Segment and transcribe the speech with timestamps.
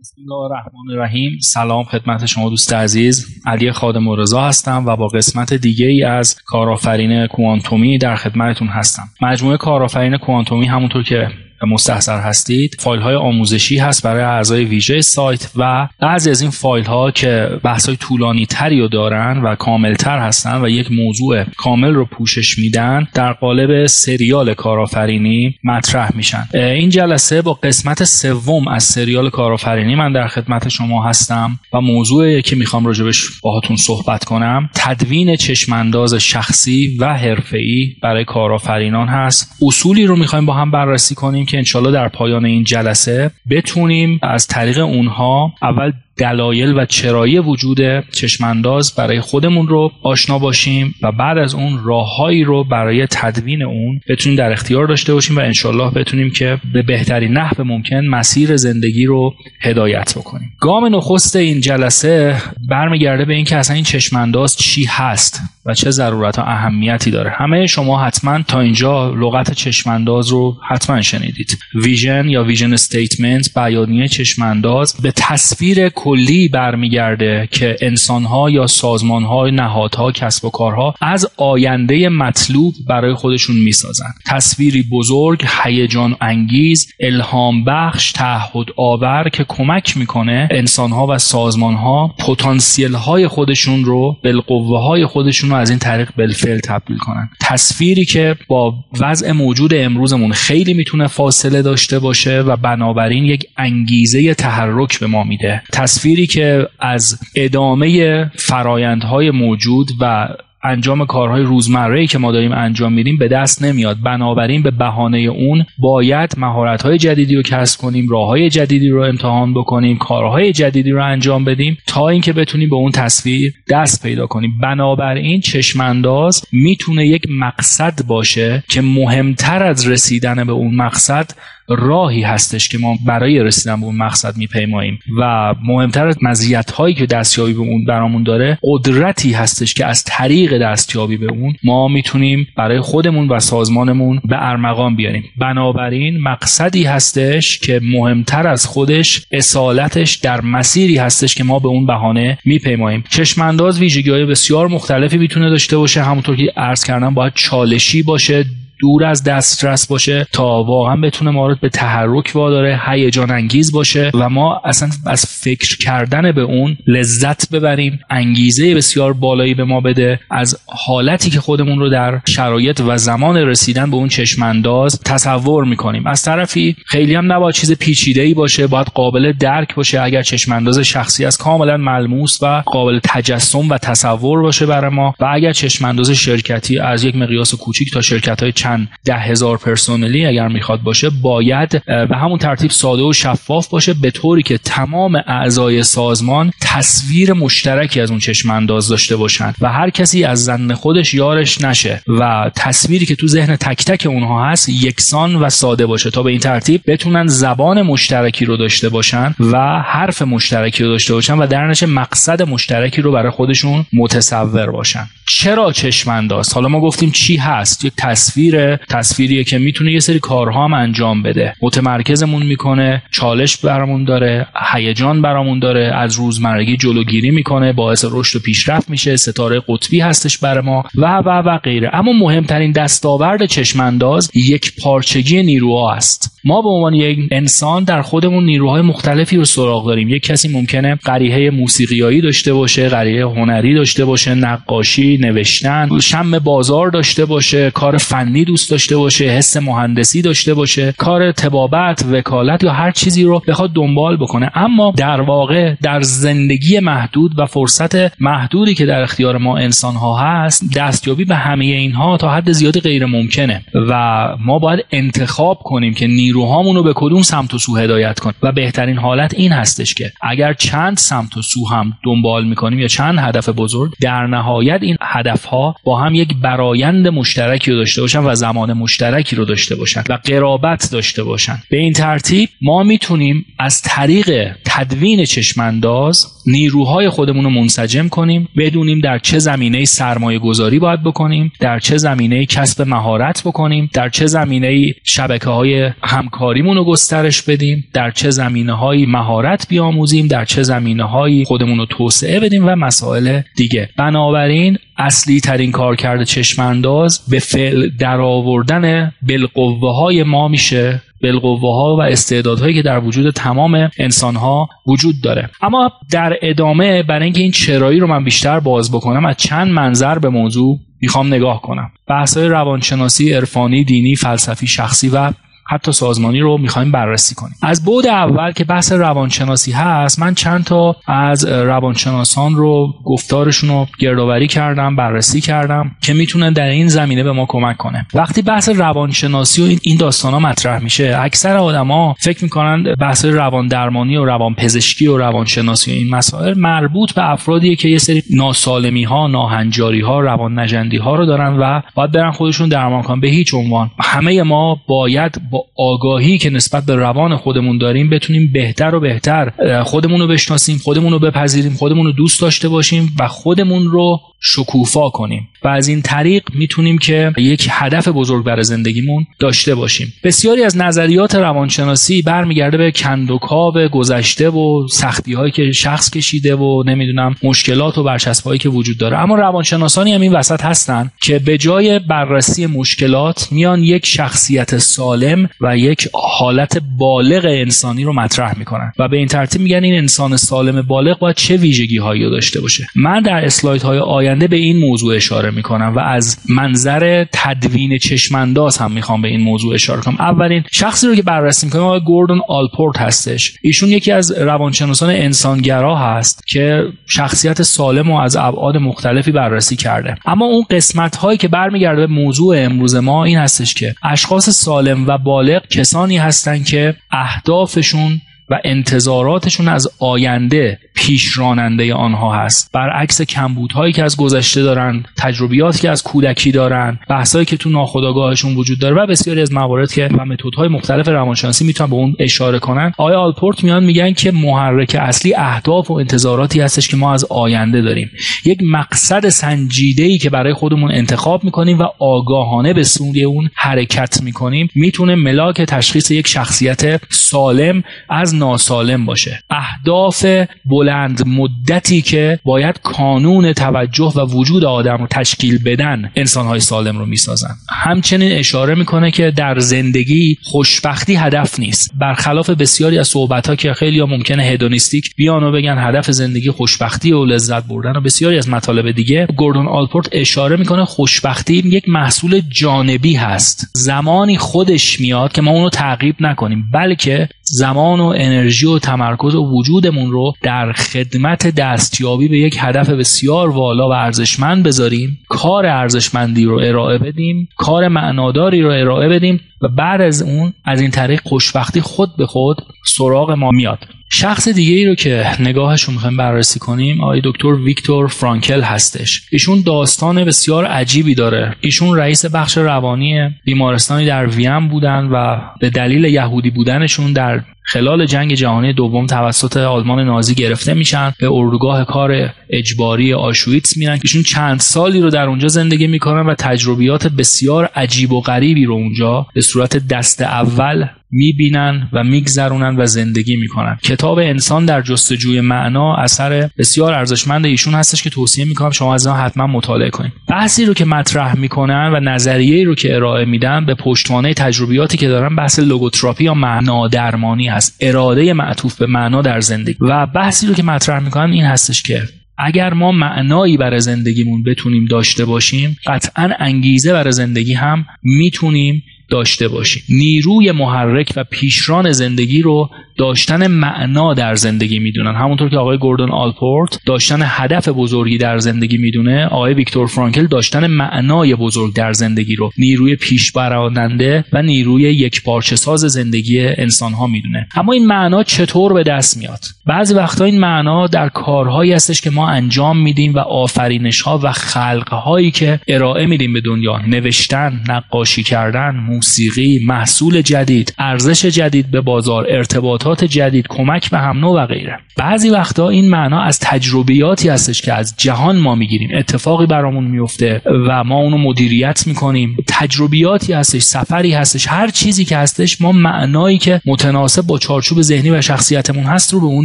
[0.00, 3.42] بسم الله الرحمن الرحیم سلام خدمت شما دوست عزیز.
[3.46, 9.02] علی خادم رضا هستم و با قسمت دیگه ای از کارآفرین کوانتومی در خدمتتون هستم.
[9.22, 11.28] مجموعه کارآفرین کوانتومی همونطور که
[11.62, 12.76] مستحضر هستید.
[12.78, 17.48] فایل های آموزشی هست برای اعضای ویژه سایت و بعضی از این فایل ها که
[17.62, 22.04] بحث های طولانی تری رو دارن و کامل تر هستن و یک موضوع کامل رو
[22.04, 26.44] پوشش میدن در قالب سریال کارآفرینی مطرح میشن.
[26.54, 32.42] این جلسه با قسمت سوم از سریال کارآفرینی من در خدمت شما هستم و موضوعی
[32.42, 39.52] که می‌خوام راجبش باهاتون صحبت کنم تدوین چشمانداز شخصی و حرفه‌ای برای کارآفرینان هست.
[39.62, 44.46] اصولی رو می‌خوایم با هم بررسی کنیم که انشالله در پایان این جلسه بتونیم از
[44.46, 51.38] طریق اونها اول دلایل و چرایی وجود چشمانداز برای خودمون رو آشنا باشیم و بعد
[51.38, 56.30] از اون راههایی رو برای تدوین اون بتونیم در اختیار داشته باشیم و انشالله بتونیم
[56.30, 60.52] که به بهترین نحو ممکن مسیر زندگی رو هدایت بکنیم.
[60.60, 62.36] گام نخست این جلسه
[62.68, 67.30] برمیگرده به اینکه اصلا این چشمانداز چی هست و چه ضرورت و اهمیتی داره.
[67.30, 71.58] همه شما حتما تا اینجا لغت چشمانداز رو حتما شنیدید.
[71.74, 80.12] vision یا vision statement بیانیه چشمانداز به تصویر کلی برمیگرده که انسانها یا سازمانها نهادها
[80.12, 84.10] کسب و کارها از آینده مطلوب برای خودشون می‌سازن.
[84.26, 92.94] تصویری بزرگ هیجان انگیز الهام بخش تعهد آور که کمک می‌کنه انسانها و سازمانها پتانسیل
[92.94, 97.28] های خودشون رو بالقوه های خودشون رو از این طریق بالفعل تبدیل کنن.
[97.40, 104.34] تصویری که با وضع موجود امروزمون خیلی می‌تونه فاصله داشته باشه و بنابراین یک انگیزه
[104.34, 105.62] تحرک به ما میده.
[105.94, 110.28] تصویری که از ادامه فرایندهای موجود و
[110.62, 113.96] انجام کارهای روزمره که ما داریم انجام میدیم به دست نمیاد.
[114.04, 119.98] بنابراین به بهانه اون باید مهارت‌های جدیدی رو کسب کنیم راههای جدیدی رو امتحان بکنیم
[119.98, 124.58] کارهای جدیدی رو انجام بدیم تا اینکه بتونیم به اون تصویر دست پیدا کنیم.
[124.62, 131.30] بنابراین چشمانداز می‌تونه یک مقصد باشه که مهمتر از رسیدن به اون مقصد
[131.68, 134.98] راهی هستش که ما برای رسیدن به اون مقصد میپیماییم.
[135.20, 140.04] و مهمتر از مزیت هایی که دستیابی به اون برامون داره قدرتی هستش که از
[140.04, 145.24] طریق دستیابی به اون ما می‌تونیم برای خودمون و سازمانمون به ارمغان بیاریم.
[145.38, 151.86] بنابراین مقصدی هستش که مهمتر از خودش اصالتش در مسیری هستش که ما به اون
[151.86, 153.04] بهانه میپیماییم.
[153.10, 156.02] چشمانداز ویژگی های بسیار مختلفی می‌تونه داشته باشه.
[156.02, 158.44] همونطور که عرض کردم باید چالشی باشه
[158.80, 164.10] دور از دسترس باشه تا واقعا بتونه ما رو به تحرک واداره هیجان انگیز باشه
[164.14, 169.80] و ما اصلا از فکر کردن به اون لذت ببریم انگیزه بسیار بالایی به ما
[169.80, 175.64] بده از حالتی که خودمون رو در شرایط و زمان رسیدن به اون چشمانداز تصور
[175.64, 176.06] می‌کنیم.
[176.06, 180.78] از طرفی خیلی هم نباید چیز پیچیده ای باشه باید قابل درک باشه اگر چشمانداز
[180.78, 186.10] شخصی از کاملا ملموس و قابل تجسم و تصور باشه برای ما و اگر چشمانداز
[186.10, 191.10] شرکتی از یک مقیاس کوچیک تا شرکت های چند ده هزار پرسونلی اگر می‌خواد باشه
[191.10, 197.32] باید به همون ترتیب ساده و شفاف باشه به طوری که تمام اعضای سازمان تصویر
[197.32, 202.02] مشترکی از اون چشم انداز داشته باشن و هر کسی از زن خودش یارش نشه
[202.08, 206.30] و تصویری که تو ذهن تک تک اونها هست یکسان و ساده باشه تا به
[206.30, 211.46] این ترتیب بتونن زبان مشترکی رو داشته باشن و حرف مشترکی رو داشته باشن و
[211.46, 215.06] در مقصد مشترکی رو برای خودشون متصور باشن.
[215.26, 218.53] چرا چشم انداز؟ حالا ما گفتیم چی هست؟ یک تصویر
[218.88, 221.54] تصویریه که می‌تونه یه سری کارها هم انجام بده.
[221.62, 228.42] متمرکزمون می‌کنه چالش برامون داره هیجان برامون داره از روزمرگی جلوگیری می‌کنه باعث رشد و
[228.42, 231.90] پیشرفت میشه ستاره قطبی هستش بر ما و و و غیره.
[231.92, 238.44] اما مهمترین دستاورد چشمانداز یک پارچگی نیروها است ما به عنوان یک انسان در خودمون
[238.44, 240.08] نیروهای مختلفی رو سراغ داریم.
[240.08, 246.90] یک کسی ممکنه غریحه موسیقیایی داشته باشه غریحه هنری داشته باشه نقاشی نوشتن شم بازار
[246.90, 252.72] داشته باشه کار فنی دوست داشته باشه حس مهندسی داشته باشه کار تبابت وکالت یا
[252.72, 254.50] هر چیزی رو بخواد دنبال بکنه.
[254.54, 260.18] اما در واقع در زندگی محدود و فرصت محدودی که در اختیار ما انسان ها
[260.18, 263.64] هست دستیابی به همه اینها تا حد زیادی غیر ممکنه.
[263.88, 268.34] و ما باید انتخاب کنیم که نیروهامون رو به کدوم سمت و سو هدایت کنیم.
[268.42, 272.88] و بهترین حالت این هستش که اگر چند سمت و سو هم دنبال می‌کنیم یا
[272.88, 278.00] چند هدف بزرگ در نهایت این هدف ها با هم یک برایند مشترکی رو داشته
[278.00, 281.58] باشن و زمان مشترکی رو داشته باشن و قرابت داشته باشن.
[281.70, 289.00] به این ترتیب ما می‌تونیم از طریق تدوین چشمانداز نیروهای خودمون رو منسجم کنیم بدونیم
[289.00, 294.26] در چه زمینه سرمایه گذاری باید بکنیم در چه زمینه کسب مهارت بکنیم در چه
[294.26, 300.62] زمینه شبکه های همکاریمون رو گسترش بدیم در چه زمینه های مهارت بیاموزیم در چه
[300.62, 303.88] زمینه های خودمون رو توسعه بدیم و مسائل دیگه.
[303.96, 311.02] بنابراین اصلی ترین کارکرد چشمانداز به فعل درآوردن بالقوه های ما میشه.
[311.22, 315.50] بالقوه ها و استعدادهایی که در وجود تمام انسان ها وجود داره.
[315.62, 320.18] اما در ادامه برای اینکه این چرایی رو من بیشتر باز بکنم از چند منظر
[320.18, 321.90] به موضوع می‌خوام نگاه کنم.
[322.08, 325.32] بحث های روانشناسی عرفانی دینی فلسفی شخصی و
[325.66, 327.54] حتی سازمانی رو می‌خوایم بررسی کنیم.
[327.62, 333.86] از بود اول که بحث روانشناسی هست من چند تا از روانشناسان رو گفتارشون رو
[333.98, 338.06] گردآوری کردم بررسی کردم که می‌تونن در این زمینه به ما کمک کنه.
[338.14, 343.68] وقتی بحث روانشناسی و این داستان ها مطرح میشه اکثر آدما فکر می‌کنن بحث روان
[343.68, 348.22] درمانی و روان پزشکی و روانشناسی و این مسائل مربوط به افرادیه که یه سری
[348.30, 353.20] ناسالمی ها ناهنجاری ها روان نجندی ها رو دارن و باید برن خودشون درمان کنن.
[353.20, 353.90] به هیچ عنوان.
[354.00, 355.40] همه ما باید
[355.76, 359.52] آگاهی که نسبت به روان خودمون داریم بتونیم بهتر و بهتر
[359.84, 365.10] خودمون رو بشناسیم خودمون رو بپذیریم خودمون رو دوست داشته باشیم و خودمون رو شکوفا
[365.10, 365.48] کنیم.
[365.62, 370.12] و از این طریق می‌تونیم که یک هدف بزرگ برای زندگیمون داشته باشیم.
[370.24, 376.82] بسیاری از نظریات روانشناسی برمیگرده به کندوکاو گذشته و سختی هایی که شخص کشیده و
[376.86, 379.18] نمی‌دونم مشکلات و برچسب هایی که وجود داره.
[379.18, 385.48] اما روانشناسانی هم این وسط هستن که به جای بررسی مشکلات میان یک شخصیت سالم
[385.60, 388.92] و یک حالت بالغ انسانی رو مطرح می‌کنن.
[388.98, 392.86] و به این ترتیب میگن این انسان سالم بالغ باید چه ویژگی هایی داشته باشه.
[392.96, 393.98] من در اسلاید های
[394.34, 399.40] آینده به این موضوع اشاره می‌کنم و از منظر تدوین چشمانداز هم می‌خوام به این
[399.40, 400.16] موضوع اشاره کنم.
[400.18, 403.54] اولین شخصی رو که بررسی می‌کنم آقای گوردون آلپورت هستش.
[403.62, 410.14] ایشون یکی از روانشناسان انسانگرا هست که شخصیت سالم و از ابعاد مختلفی بررسی کرده.
[410.26, 415.06] اما اون قسمت هایی که برمیگرده به موضوع امروز ما این هستش که اشخاص سالم
[415.06, 422.70] و بالغ کسانی هستند که اهدافشون و انتظاراتشون از آینده پیش راننده آنها هست.
[422.72, 428.56] برعکس کمبودهایی که از گذشته دارن تجربیاتی که از کودکی دارن بحثایی که تو ناخودآگاهشون
[428.56, 432.58] وجود داره و بسیاری از موارد که و متدهای مختلف روانشناسی می‌تونن به اون اشاره
[432.58, 432.92] کنن.
[432.98, 437.82] آیا آلپورت میان میگن که محرک اصلی اهداف و انتظاراتی هستش که ما از آینده
[437.82, 438.10] داریم.
[438.44, 444.22] یک مقصد سنجیده ای که برای خودمون انتخاب می‌کنیم و آگاهانه به سوی اون حرکت
[444.22, 444.68] می‌کنیم.
[444.74, 449.40] می‌تونه ملاک تشخیص یک شخصیت سالم از ناسالم باشه.
[449.50, 450.26] اهداف
[450.64, 457.06] بلند مدتی که باید کانون توجه و وجود آدم رو تشکیل بدن انسانهای سالم رو
[457.06, 457.54] می‌سازن.
[457.70, 461.90] همچنین اشاره می‌کنه که در زندگی خوشبختی هدف نیست.
[462.00, 466.50] برخلاف بسیاری از صحبت ها که خیلی ها ممکنه هدونیستیک بیان و بگن هدف زندگی
[466.50, 471.88] خوشبختی و لذت بردن و بسیاری از مطالب دیگه گوردون آلپورت اشاره می‌کنه خوشبختی یک
[471.88, 473.70] محصول جانبی هست.
[473.74, 479.50] زمانی خودش میاد که ما اونو تعقیب نکنیم بلکه زمان و انرژی و تمرکز و
[479.50, 485.18] وجودمون رو در خدمت دستیابی به یک هدف بسیار والا و ارزشمند بذاریم.
[485.28, 490.80] کار ارزشمندی رو ارائه بدیم کار معناداری رو ارائه بدیم و بعد از اون از
[490.80, 492.56] این طریق خوشبختی خود به خود
[492.86, 493.78] سراغ ما میاد.
[494.08, 499.28] شخص دیگه ای رو که نگاهش رو می‌خوایم بررسی کنیم آقای دکتر ویکتور فرانکل هستش.
[499.32, 501.56] ایشون داستان بسیار عجیبی داره.
[501.60, 508.06] ایشون رئیس بخش روانی بیمارستانی در وین بودن و به دلیل یهودی بودنشون در خلال
[508.06, 513.98] جنگ جهانی دوم توسط آلمان نازی گرفته میشن به اردوگاه کار اجباری آشویتس میرن.
[514.02, 518.74] ایشون چند سالی رو در اونجا زندگی می‌کنن و تجربیات بسیار عجیب و غریبی رو
[518.74, 523.78] اونجا به صورت دست اول می‌بینن و میگذرونن و زندگی می‌کنن.
[523.82, 529.06] کتاب انسان در جستجوی معنا اثر بسیار ارزشمند ایشون هستش که توصیه می‌کنم شما از
[529.06, 533.66] آن حتما مطالعه کنید بحثی رو که مطرح می‌کنن و نظریه رو که ارائه میدن
[533.66, 537.76] به پشتوانه تجربیاتی که دارن بحث لوگوتراپی یا معنا درمانی هست.
[537.80, 539.76] اراده معطوف به معنا در زندگی.
[539.80, 542.02] و بحثی رو که مطرح می‌کنن این هستش که
[542.38, 549.48] اگر ما معنایی برای زندگیمون بتونیم داشته باشیم قطعا انگیزه برای زندگی هم می‌تونیم داشته
[549.48, 549.82] باشیم.
[549.88, 555.14] نیروی محرک و پیشران زندگی رو داشتن معنا در زندگی می‌دونن.
[555.14, 560.66] همونطور که آقای گوردون آلپورت داشتن هدف بزرگی در زندگی می‌دونه آقای ویکتور فرانکل داشتن
[560.66, 566.92] معنای بزرگ در زندگی رو نیروی پیش براننده و نیروی یک پارچه ساز زندگی انسان
[566.92, 567.48] ها می‌دونه.
[567.56, 572.10] اما این معنا چطور به دست میاد؟ بعضی وقتا این معنا در کارهایی هستش که
[572.10, 576.78] ما انجام میدیم و آفرینش ها و خلق هایی که ارائه میدیم به دنیا.
[576.86, 584.24] نوشتن نقاشی کردن موسیقی محصول جدید ارزش جدید به بازار ارتباطات جدید کمک به هم
[584.24, 584.78] و غیره.
[584.96, 588.90] بعضی وقتا این معنا از تجربیاتی هستش که از جهان ما می‌گیریم.
[588.94, 592.36] اتفاقی برامون میفته و ما اونو مدیریت می‌کنیم.
[592.48, 598.10] تجربیاتی هستش سفری هستش هر چیزی که هستش ما معنایی که متناسب با چارچوب ذهنی
[598.10, 599.44] و شخصیتمون هست رو به اون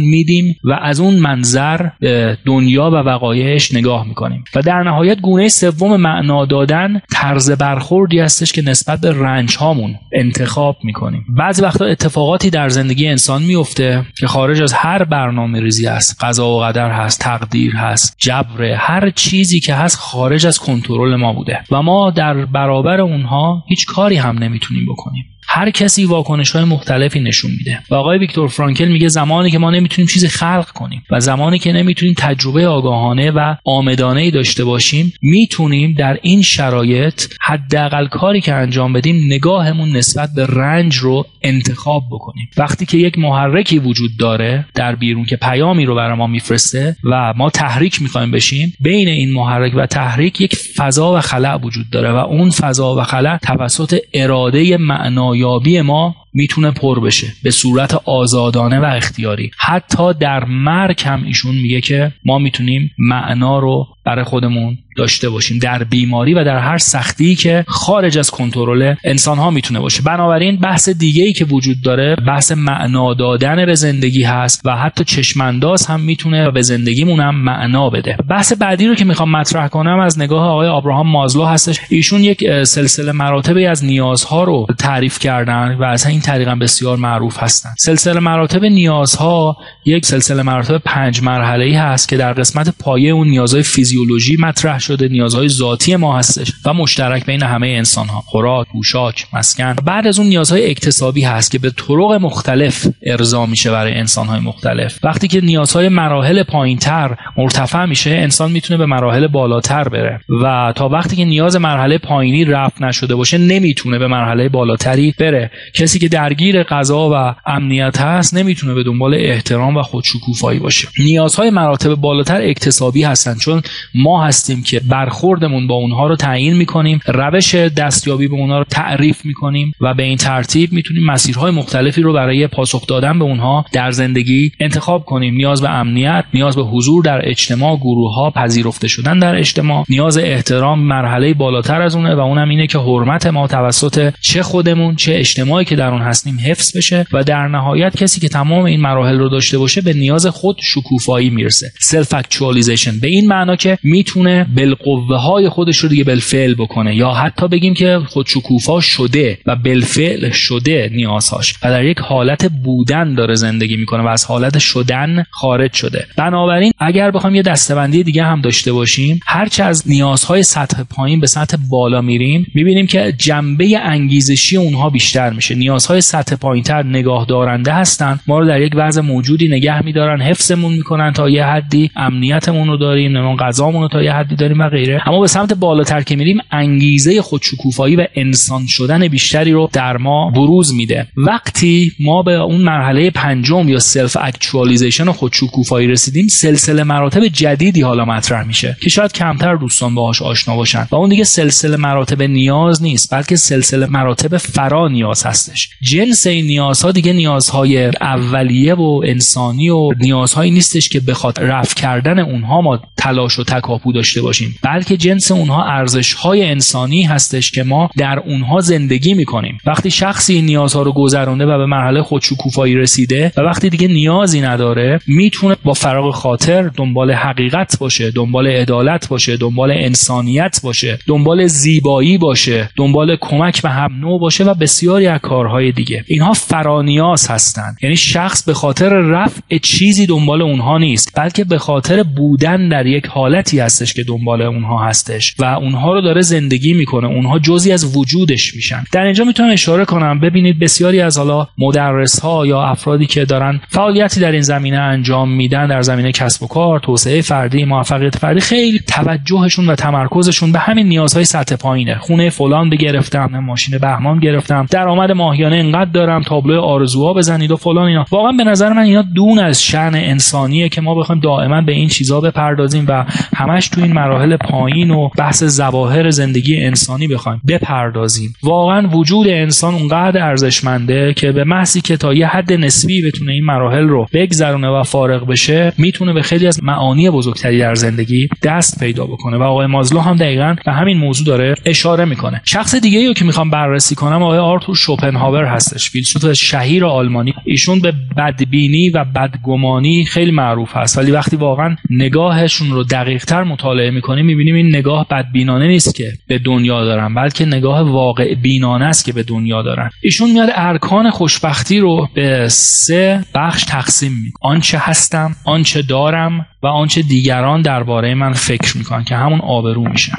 [0.00, 4.44] میدیم و از اون منظر به دنیا و وقایعش نگاه می‌کنیم.
[4.54, 9.98] و در نهایت گونه سوم معنا دادن طرز برخوردی هستش که نسبت به رنج هامون
[10.12, 11.24] انتخاب می‌کنیم.
[11.28, 16.48] بعضی وقتا اتفاقاتی در زندگی انسان میفته که خارج از هر برنامه ریزی است قضا
[16.48, 21.60] و قدر هست تقدیر هست جبر هر چیزی که هست خارج از کنترل ما بوده.
[21.70, 25.24] و ما در برابر اونها هیچ کاری هم نمی‌تونیم بکنیم.
[25.52, 27.78] هر کسی واکنش های مختلفی نشون میده.
[27.90, 31.72] و آقای ویکتور فرانکل میگه زمانی که ما نمی‌تونیم چیزی خلق کنیم و زمانی که
[31.72, 38.54] نمی‌تونیم تجربه آگاهانه و آمدانه ای داشته باشیم می‌تونیم در این شرایط حداقل کاری که
[38.54, 42.50] انجام بدیم نگاهمون نسبت به رنج رو انتخاب بکنیم.
[42.56, 47.34] وقتی که یک محرکی وجود داره در بیرون که پیامی رو برای ما میفرسته و
[47.36, 52.12] ما تحریک می‌خوایم بشیم بین این محرک و تحریک یک فضا و خلع وجود داره
[52.12, 57.26] و اون فضا و خلع توسط اراده معنای یابی ما می‌تونه پر بشه.
[57.42, 59.50] به صورت آزادانه و اختیاری.
[59.58, 65.58] حتی در مرگ هم ایشون میگه که ما می‌تونیم معنا رو برای خودمون داشته باشیم.
[65.58, 70.02] در بیماری و در هر سختی که خارج از کنترل انسان ها می‌تونه باشه.
[70.02, 75.04] بنابراین بحث دیگه ای که وجود داره بحث معنا دادن به زندگی هست و حتی
[75.04, 78.16] چشمانداز هم می‌تونه به زندگیمون هم معنا بده.
[78.30, 81.80] بحث بعدی رو که می‌خوام مطرح کنم از نگاه آقای ابراهام مازلو هستش.
[81.90, 87.42] ایشون یک سلسله مراتبی از نیازها رو تعریف کردن و از این طریق بسیار معروف
[87.42, 87.70] هستن.
[87.78, 93.28] سلسله مراتب نیازها یک سلسله مراتب پنج مرحله ای هست که در قسمت پایه اون
[93.28, 98.66] نیازهای فیزیولوژی مطرح شده نیازهای ذاتی ما هستش و مشترک بین همه انسان ها خوراک
[98.72, 99.76] پوشاک مسکن.
[99.84, 104.40] بعد از اون نیازهای اکتسابی هست که به طرق مختلف ارضا میشه برای انسان های
[104.40, 104.98] مختلف.
[105.04, 110.20] وقتی که نیازهای مراحل پایینتر مرتفع میشه انسان می‌تونه به مراحل بالاتر بره.
[110.44, 115.50] و تا وقتی که نیاز مرحله پایینی رفت نشده باشه نمی‌تونه به مرحله بالاتری بره.
[115.74, 120.88] کسی که درگیر غذا و امنیت هست نمی‌تونه به دنبال احترام و خودشکوفایی باشه.
[120.98, 123.62] نیازهای مراتب بالاتر اکتسابی هستن چون
[123.94, 129.24] ما هستیم که برخوردمون با اونها رو تعیین می‌کنیم روش دستیابی به اونها رو تعریف
[129.24, 133.90] می‌کنیم و به این ترتیب می‌تونیم مسیرهای مختلفی رو برای پاسخ دادن به اونها در
[133.90, 135.34] زندگی انتخاب کنیم.
[135.34, 140.18] نیاز به امنیت نیاز به حضور در اجتماع گروه ها پذیرفته شدن در اجتماع نیاز
[140.18, 145.14] احترام مرحله بالاتر از اونه و اونم اینه که حرمت ما توسط چه خودمون چه
[145.14, 149.18] اجتماعی که در اون هستیم حفظ بشه و در نهایت کسی که تمام این مراحل
[149.18, 151.72] رو داشته باشه به نیاز خود شکوفایی می‌رسه.
[151.78, 157.48] self-actualization به این معنا که می‌تونه بالقوه های خودش رو دیگه بالفعل بکنه یا حتی
[157.48, 163.34] بگیم که خود شکوفا شده و بالفعل شده نیازهاش و در یک حالت بودن داره
[163.34, 166.06] زندگی می‌کنه و از حالت شدن خارج شده.
[166.16, 171.26] بنابراین اگر بخوام یه دستبندی دیگه هم داشته باشیم هرچه از نیازهای سطح پایین به
[171.26, 175.54] سطح بالا میریم می‌بینیم که جنبه انگیزشی اونها بیشتر میشه.
[175.90, 178.20] نیازهای سطح پایینتر نگاه دارنده هستن.
[178.26, 182.76] ما رو در یک وضع موجودی نگه میدارن حفظمون می‌کنن تا یه حدی امنیتمون رو
[182.76, 185.02] داریم نونمون غذامون رو تا یه حدی داریم و غیره.
[185.08, 190.30] اما به سمت بالاتر که میریم انگیزه خودشکوفایی و انسان شدن بیشتری رو در ما
[190.30, 191.06] بروز میده.
[191.16, 198.04] وقتی ما به اون مرحله پنجم یا self-actualization و خودشکوفایی رسیدیم سلسله مراتب جدیدی حالا
[198.04, 200.86] مطرح میشه که شاید کمتر دوستان باهاش آشنا باشن.
[200.90, 205.70] و اون دیگه سلسله مراتب نیاز نیست بلکه سلسله مراتب فرا نیاز هستش.
[205.82, 212.18] جنس این نیازها دیگه نیازهای اولیه و انسانی و نیازهایی نیستش که بخواد رفع کردن
[212.18, 214.54] اونها ما تلاش و تکاپو داشته باشیم.
[214.62, 219.58] بلکه جنس اونها ارزشهای انسانی هستش که ما در اونها زندگی می‌کنیم.
[219.66, 224.40] وقتی شخصی این نیازها رو گذرونده و به مرحله خودشکوفایی رسیده و وقتی دیگه نیازی
[224.40, 231.46] نداره می‌تونه با فراغ خاطر دنبال حقیقت باشه دنبال عدالت باشه دنبال انسانیت باشه دنبال
[231.46, 236.04] زیبایی باشه دنبال کمک به هم نوع باشه و بسیاری از کارهای دیگه.
[236.06, 237.76] اینها فرانیاز هستند.
[237.82, 243.06] یعنی شخص به خاطر رفع چیزی دنبال اونها نیست بلکه به خاطر بودن در یک
[243.06, 247.06] حالتی هستش که دنبال اونها هستش و اونها رو داره زندگی می‌کنه.
[247.06, 248.84] اونها جزی از وجودش میشن.
[248.92, 250.20] در اینجا می‌تونم اشاره کنم.
[250.20, 255.30] ببینید بسیاری از حالا مدرس ها یا افرادی که دارن فعالیتی در این زمینه انجام
[255.30, 260.58] میدن در زمینه کسب و کار توسعه فردی موفقیت فردی خیلی توجهشون و تمرکزشون به
[260.58, 261.98] همین نیازهای سطح پایینه.
[261.98, 267.86] خونه فلان بگرفتم ماشین بهمان گرفتم درآمد ماهیانه انقدر دارم تابلو آرزوها بزنید و فلان
[267.86, 268.04] اینا.
[268.10, 271.88] واقعا به نظر من اینا دون از شأن انسانیه که ما بخوایم دائما به این
[271.88, 273.04] چیزا بپردازیم و
[273.36, 278.34] همش تو این مراحل پایین و بحث ظواهر زندگی انسانی بخوایم بپردازیم.
[278.42, 283.44] واقعا وجود انسان اونقدر ارزشمنده که به محضی که تا یه حد نسبی بتونه این
[283.44, 288.78] مراحل رو بگذرونه و فارغ بشه می‌تونه به خیلی از معانی بزرگتری در زندگی دست
[288.78, 289.36] پیدا بکنه.
[289.36, 292.40] و آقای مازلو هم دقیقا به همین موضوع داره اشاره می‌کنه.
[292.44, 295.90] شخص دیگه رو که می‌خوام بررسی کنم آقای آرتور شوپنهاور هستش.
[295.90, 297.34] فیلسوف شهیر آلمانی.
[297.44, 300.98] ایشون به بدبینی و بدگمانی خیلی معروف هست.
[300.98, 306.12] ولی وقتی واقعا نگاهشون رو دقیق تر مطالعه می‌کنیم می‌بینیم این نگاه بدبینانه نیست که
[306.28, 309.90] به دنیا دارن بلکه نگاه واقع بینانه است که به دنیا دارن.
[310.02, 316.66] ایشون میاد ارکان خوشبختی رو به سه بخش تقسیم می آنچه هستم آنچه دارم و
[316.66, 320.18] آنچه دیگران درباره من فکر می‌کنن که همون آبرو میشن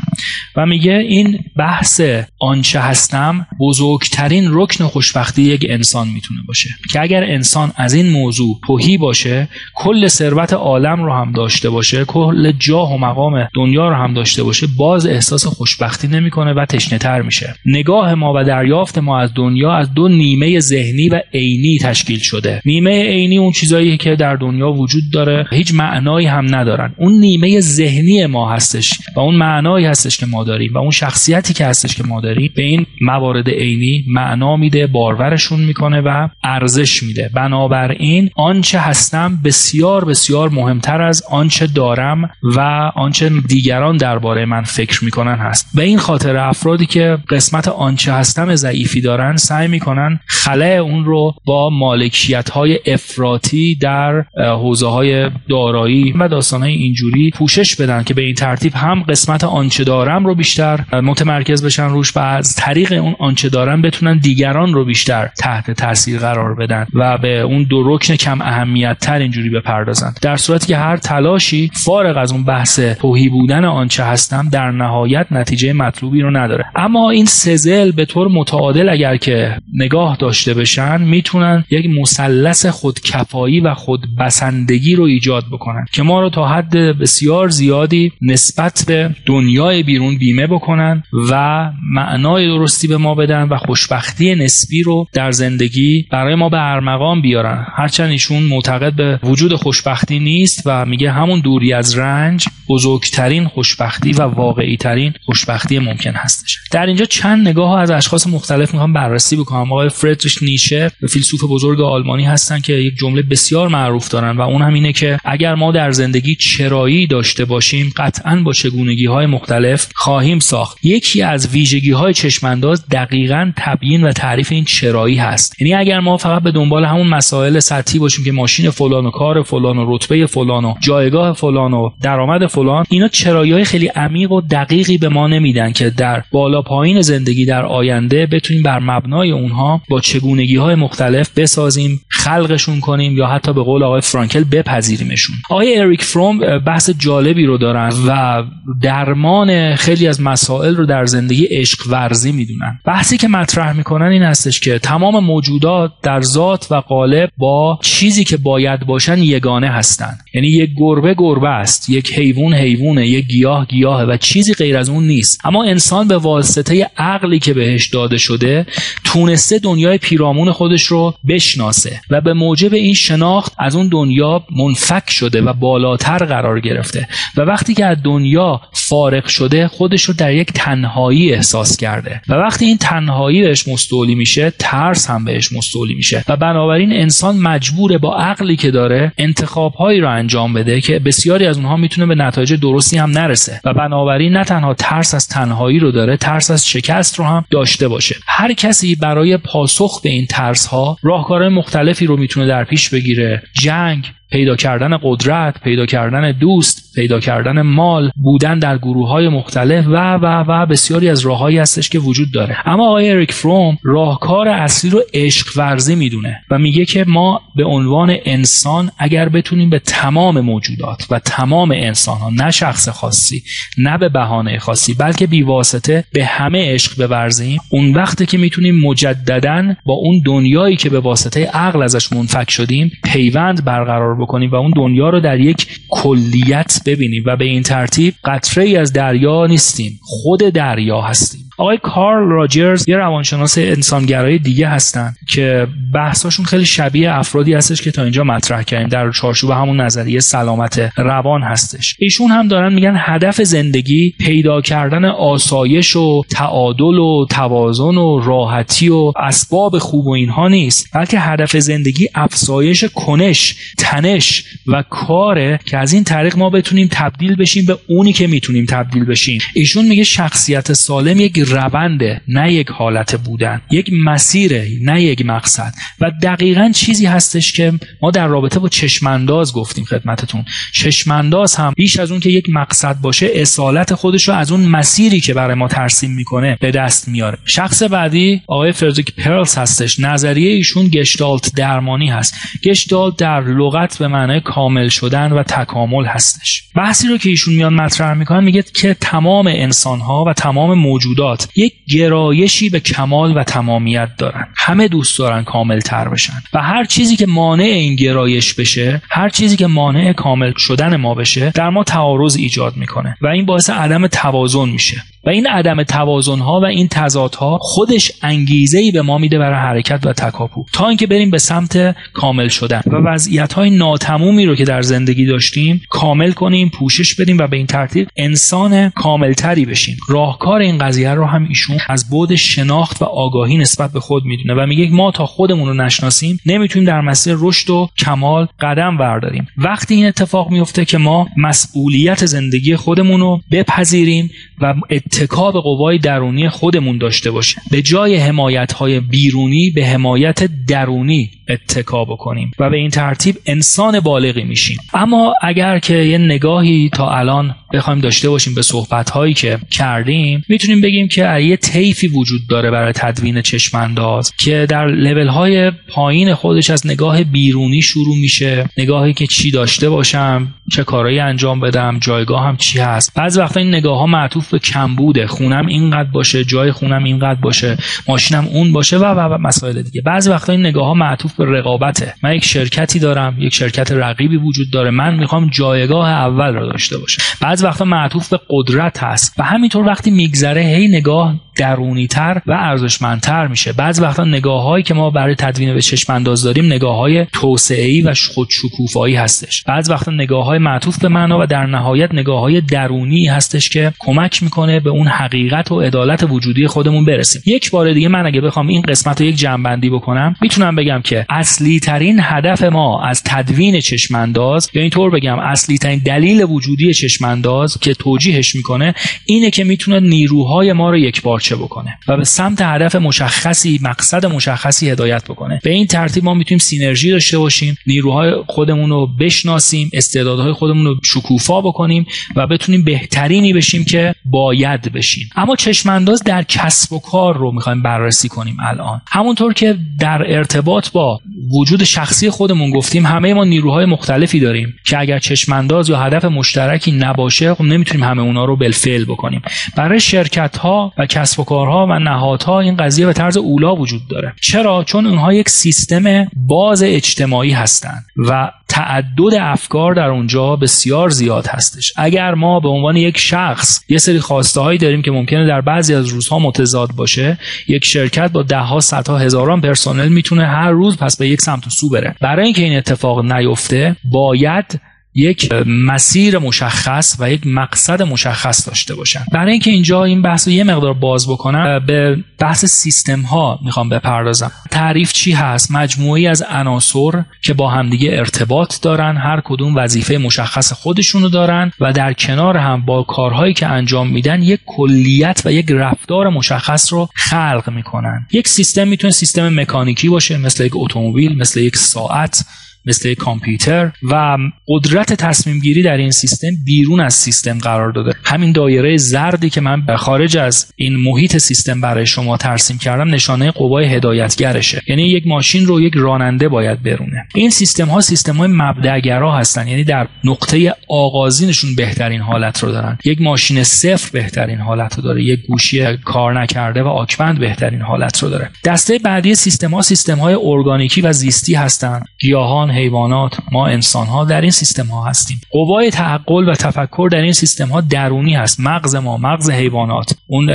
[0.56, 2.02] و میگه این بحث
[2.40, 6.70] آنچه هستم بزرگترین رکن خوشبختی یک انسان می‌تونه باشه.
[6.94, 12.06] که اگر انسان از این موضوع توهی باشه کل ثروت عالم رو هم داشته باشه
[12.06, 17.00] کل جاه و مقام دنیا رو هم داشته باشه باز احساس خوشبختی نمی‌کنه و تشنه
[17.00, 17.56] تر میشه.
[17.66, 22.62] نگاه ما و دریافت ما از دنیا از دو نیمه ذهنی و عینی تشکیل شده.
[22.66, 26.94] نیمه عینی اون چیزایی که در دنیا وجود داره هیچ معنایی هم ندارن.
[26.98, 31.54] اون نیمه ذهنی ما هستش و اون معنایی هستش که ما داریم و اون شخصیتی
[31.54, 37.04] که هستش که ما داریم به این موارد عینی معنا میده بارورشون می‌کنه و ارزش
[37.04, 37.30] میده.
[37.36, 42.60] بنابراین آنچه هستم بسیار بسیار مهمتر از آنچه دارم و
[42.96, 45.68] آنچه دیگران درباره من فکر می‌کنن هست.
[45.76, 51.34] به این خاطر افرادی که قسمت آنچه هستم ضعیفی دارن سعی می‌کنن خلع اون رو
[51.46, 58.14] با مالکیت های افراطی در حوزه های دارایی و داستان های اینجوری پوشش بدن که
[58.14, 62.92] به این ترتیب هم قسمت آنچه دارم رو بیشتر متمرکز بشن روش و از طریق
[62.92, 67.96] اون آنچه دارن بتونن دیگران رو بیشتر تحت تاثیر قرار بدن و به اون دو
[67.96, 70.14] رکن کم اهمیت تر اینجوری بپردازن.
[70.22, 75.28] در صورتی که هر تلاشی فارغ از اون بحث توهی بودن آنچه هستم در نهایت
[75.32, 76.66] نتیجه مطلوبی رو نداره.
[76.76, 83.60] اما این سزل به طور متعادل اگر که نگاه داشته بشن می‌تونن یک مثلث خودکفایی
[83.60, 89.84] و خودبسندگی رو ایجاد بکنن که ما رو تا حد بسیار زیادی نسبت به دنیای
[89.84, 96.08] بیرون بیمه بکنن و معنای درستی به ما بدن و خوشبختی نسبی رو در زندگی
[96.12, 97.66] برای ما به ارمغان بیارن.
[97.76, 104.12] هرچند ایشون معتقد به وجود خوشبختی نیست و میگه همون دوری از رنج بزرگترین خوشبختی
[104.12, 106.60] و واقعی ترین خوشبختی ممکن هستش.
[106.72, 109.72] در اینجا چند نگاه از اشخاص مختلف می‌خوام بررسی بکنم.
[109.72, 114.62] آقای فردریش نیشه فیلسوف بزرگ آلمانی هستن که یک جمله بسیار معروف دارن و اون
[114.62, 119.88] هم اینه که اگر ما در زندگی چرایی داشته باشیم قطعا با چگونگی های مختلف
[119.96, 120.78] خواهیم ساخت.
[120.84, 125.62] یکی از ویژگی های چشمانداز دقیقا تبیین و تعریف این چرایی هست.
[125.62, 129.44] یعنی اگر ما فقط به دنبال همون مسائل سطحی باشیم که ماشین فلان و کار
[129.44, 134.32] فلان و رتبه فلان و جایگاه فلان و درآمد فلان اینا چرایی های خیلی عمیق
[134.32, 139.32] و دقیقی به ما نمیدن که در بالا پایین زندگی در آینده بتونیم بر مبنای
[139.32, 145.36] اونها با چگونگی های مختلف بسازیم خلقشون کنیم یا حتی به قول آقای فرانکل بپذیریمشون.
[145.50, 148.44] آقای اریک فروم بحث جالبی رو دارن و
[148.82, 152.80] درمان خیلی از مسائل رو در زندگی عشق ورزی می‌دونن.
[152.86, 158.24] بحثی که مطرح می‌کنن این هستش که تمام موجودات در ذات و قالب با چیزی
[158.24, 160.18] که باید باشن یگانه هستن.
[160.34, 164.90] یعنی یک گربه گربه است یک حیوان حیوانه یک گیاه گیاهه و چیزی غیر از
[164.90, 165.40] اون نیست.
[165.44, 168.66] اما انسان به واسطه عقلی که بهش داده شده
[169.04, 175.10] تونسته دنیای پیرامون خودش رو بشناسه و به موجب این شناخت از اون دنیا منفک
[175.10, 177.08] شده و بالاتر قرار گرفته.
[177.38, 182.22] و وقتی که از دنیا فارغ شده خودش رو در یک تنهایی احساس کرده.
[182.28, 186.24] و وقتی این تنهایی بهش مستولی میشه ترس هم بهش مستولی میشه.
[186.28, 191.46] و بنابراین انسان مجبوره با عقلی که داره انتخاب هایی رو انجام بده که بسیاری
[191.46, 193.62] از اونها می‌تونه به نتایج درستی هم نرسه.
[193.64, 197.88] و بنابراین نه تنها ترس از تنهایی رو داره ترس از شکست رو هم داشته
[197.88, 198.16] باشه.
[198.28, 203.44] هر کسی برای پاسخ به این ترس ها راهکارهای مختلفی رو می‌تونه در پیش بگیره.
[203.54, 209.88] جنگ پیدا کردن قدرت پیدا کردن دوست پیدا کردن مال بودن در گروه های مختلف
[209.88, 212.58] و و و بسیاری از راههایی هستش که وجود داره.
[212.66, 217.64] اما آقای اریک فروم راهکار اصلی رو عشق ورزی می‌دونه و میگه که ما به
[217.64, 223.44] عنوان انسان اگر بتونیم به تمام موجودات و تمام انسان ها نه شخص خاصی
[223.78, 229.76] نه به بهانه خاصی بلکه بیواسطه به همه عشق بورزیم اون وقته که می‌تونیم مجددا
[229.86, 234.72] با اون دنیایی که به واسطه عقل ازش منفک شدیم پیوند برقرار بکنیم و اون
[234.76, 240.00] دنیا رو در یک کلیت ببینیم و به این ترتیب قطره ای از دریا نیستیم.
[240.04, 241.51] خود دریا هستیم.
[241.58, 247.92] آقای کارل راجرز یه روانشناس انسانگرای دیگه هستن که بحثاشون خیلی شبیه افرادی هستش که
[247.92, 248.88] تا اینجا مطرح کردیم.
[248.88, 251.96] در چارچوب همون نظریه سلامت روان هستش.
[252.00, 258.90] ایشون هم دارن میگن هدف زندگی پیدا کردن آسایش و تعادل و توازن و راحتی
[258.90, 265.78] و اسباب خوب و اینها نیست بلکه هدف زندگی افزایش کنش تنش و کاره که
[265.78, 269.40] از این طریق ما بتونیم تبدیل بشیم به اونی که می‌تونیم تبدیل بشیم.
[269.56, 275.74] ایشون میگه شخصیت سالم یک رونده نه یک حالت بودن یک مسیره نه یک مقصد.
[276.00, 280.46] و دقیقا چیزی هستش که ما در رابطه با چشمانداز گفتیم خدمتتون.
[280.74, 285.20] چشمانداز هم بیش از اون که یک مقصد باشه اصالت خودش رو از اون مسیری
[285.20, 287.38] که برای ما ترسیم می‌کنه به دست میاره.
[287.46, 290.00] شخص بعدی آقای فردریک پرلز هستش.
[290.00, 292.36] نظریه ایشون گشتالت درمانی هست.
[292.64, 296.64] گشتالت در لغت به معنای کامل شدن و تکامل هستش.
[296.76, 301.31] بحثی رو که ایشون میان مطرح می‌کنن میگه که تمام انسان ها و تمام موجودات
[301.56, 304.48] یک گرایشی به کمال و تمامیت دارن.
[304.56, 306.34] همه دوست دارن کامل تر بشن.
[306.54, 311.16] و هر چیزی که مانع این گرایش بشه هر چیزی که مانع کامل شدن ما
[311.16, 313.18] بشه در ما تعارض ایجاد می‌کنه.
[313.22, 315.04] و این باعث عدم توازن میشه.
[315.26, 319.60] و این عدم توازن ها و این تضادها خودش انگیزه ای به ما میده برای
[319.60, 320.66] حرکت و تکاپو.
[320.74, 325.26] تا اینکه بریم به سمت کامل شدن و وضعیت های ناتمومی رو که در زندگی
[325.26, 329.98] داشتیم کامل کنیم پوشش بدیم و به این ترتیب انسان کاملتری بشیم.
[330.10, 334.64] راهکار این قضیه رو هم ایشون از بود شناخت و آگاهی نسبت به خود می‌دونه
[334.64, 339.48] و میگه ما تا خودمون رو نشناسیم نمی‌تونیم در مسیر رشد و کمال قدم برداریم.
[339.58, 344.32] وقتی این اتفاق میفته که ما مسئولیت زندگی خودمون رو بپذیریم
[344.62, 344.74] و
[345.14, 347.64] اتکا به قوای درونی خودمون داشته باشیم.
[347.72, 351.32] به جای حمایت های بیرونی به حمایت درونی.
[351.52, 354.78] اتکا بکنیم و به این ترتیب انسان بالغی میشیم.
[354.94, 360.44] اما اگر که یه نگاهی تا الان بخوایم داشته باشیم به صحبت هایی که کردیم
[360.50, 366.34] می‌تونیم بگیم که یه طیفی وجود داره برای تدوین چشمانداز که در لول های پایین
[366.36, 368.70] خودش از نگاه بیرونی شروع میشه.
[368.78, 373.14] نگاهی که چی داشته باشم چه کارهایی انجام بدم جایگاه هم چی هست.
[373.16, 375.28] بعضی وقتا این نگاه ها معطوف به کمبوده.
[375.28, 380.02] خونم اینقدر باشه جای خونم اینقدر باشه ماشینم اون باشه و و, مسائل دیگه.
[380.02, 382.14] بعضی وقتا این نگاه ها معطوف رقابته.
[382.24, 384.92] من یک شرکتی دارم یک شرکت رقیبی وجود داره.
[384.92, 387.24] من می‌خوام جایگاه اول رو داشته باشم.
[387.42, 392.52] بعضی وقتا معطوف به قدرت هست و همینطور وقتی میگذره هی نگاه درونی تر و
[392.52, 393.74] ارزشمندتر میشه.
[393.74, 397.86] بعضی وقتا نگاه هایی که ما برای تدوین به چشم انداز داریم نگاه های توسعه
[397.86, 399.64] ای و خودشکوفایی هستش.
[399.64, 403.94] بعضی وقتا نگاه های معطوف به معنا و در نهایت نگاه های درونی هستش که
[404.00, 407.42] کمک می‌کنه به اون حقیقت و عدالت وجودی خودمون برسیم.
[407.46, 411.26] یک بار دیگه من اگه بخوام این قسمت رو یک جنبندی بکنم می‌تونم بگم که
[411.30, 417.78] اصلی ترین هدف ما از تدوین چشمانداز یا اینطور بگم اصلی ترین دلیل وجودی چشمانداز
[417.80, 418.94] که توجیهش می‌کنه
[419.26, 421.22] اینه که می‌تونه نیروهای ما رو یک
[421.52, 425.60] پارچه بکنه و به سمت هدف مشخصی مقصد مشخصی هدایت بکنه.
[425.64, 430.96] به این ترتیب ما می‌تونیم سینرژی داشته باشیم نیروهای خودمون رو بشناسیم استعدادهای خودمون رو
[431.04, 435.30] شکوفا بکنیم و بتونیم بهترینی بشیم که باید بشیم.
[435.36, 439.02] اما چشمانداز در کسب و کار رو می‌خوایم بررسی کنیم الان.
[439.08, 441.20] همونطور که در ارتباط با
[441.52, 446.92] وجود شخصی خودمون گفتیم همه ما نیروهای مختلفی داریم که اگر چشمانداز یا هدف مشترکی
[446.92, 449.42] نباشه خب نمی‌تونیم همه اونا رو بالفعل بکنیم.
[449.76, 454.02] برای شرکت ها و کسب و کارها و نهادها این قضیه به طرز اولا وجود
[454.10, 454.34] داره.
[454.42, 461.48] چرا؟ چون اونها یک سیستم باز اجتماعی هستند و تعدد افکار در اونجا بسیار زیاد
[461.48, 461.94] هستش.
[461.96, 465.96] اگر ما به عنوان یک شخص یه سری خواسته هایی داریم که ممکنه در بعضی
[465.96, 470.98] از روزها متضاد باشه یک شرکت با ده ها صدها هزاران پرسنل می‌تونه هر روز
[470.98, 472.16] پس به یک سمت و سو بره.
[472.22, 474.80] برای اینکه این اتفاق نیفته باید
[475.16, 479.22] یک مسیر مشخص و یک مقصد مشخص داشته باشن.
[479.32, 483.90] برای اینکه اینجا این بحث رو یه مقدار باز بکنم به بحث سیستم ها می‌خوام
[483.90, 484.52] بپردازم.
[484.72, 490.74] تعریف چی هست؟ مجموعی از عناصر که با همدیگه ارتباط دارن هر کدوم وظیفه مشخص
[490.74, 495.72] خودشونو دارن و در کنار هم با کارهایی که انجام میدن یک کلیت و یک
[495.72, 498.28] رفتار مشخص رو خلق می‌کنن.
[498.32, 502.46] یک سیستم می‌تونه سیستم مکانیکی باشه مثل یک اتومبیل مثل یک ساعت.
[502.86, 508.14] مثل کامپیوتر و قدرت تصمیم گیری در این سیستم بیرون از سیستم قرار داده.
[508.24, 513.14] همین دایره زردی که من به خارج از این محیط سیستم برای شما ترسیم کردم
[513.14, 514.82] نشانه قوای هدایتگرشه.
[514.88, 517.28] یعنی یک ماشین رو یک راننده باید برونه.
[517.36, 522.98] این سیستم ها سیستم های مبدعگرا هستن یعنی در نقطه آغازینشون بهترین حالت رو دارن.
[523.06, 528.24] یک ماشین صفر بهترین حالت رو داره یک گوشی کار نکرده و آکوند بهترین حالت
[528.24, 528.50] رو داره.
[528.64, 532.04] دسته بعدی سیستم ها سیستم های ارگانیکی و زیستی هستن.
[532.20, 533.38] گیاهان حیوانات.
[533.52, 535.42] ما انسان ها در این سیستم ها هستیم.
[535.52, 538.60] قوای تعقل و تفکر در این سیستم ها درونی هست.
[538.60, 540.16] مغز ما مغز حیوانات.
[540.28, 540.50] اون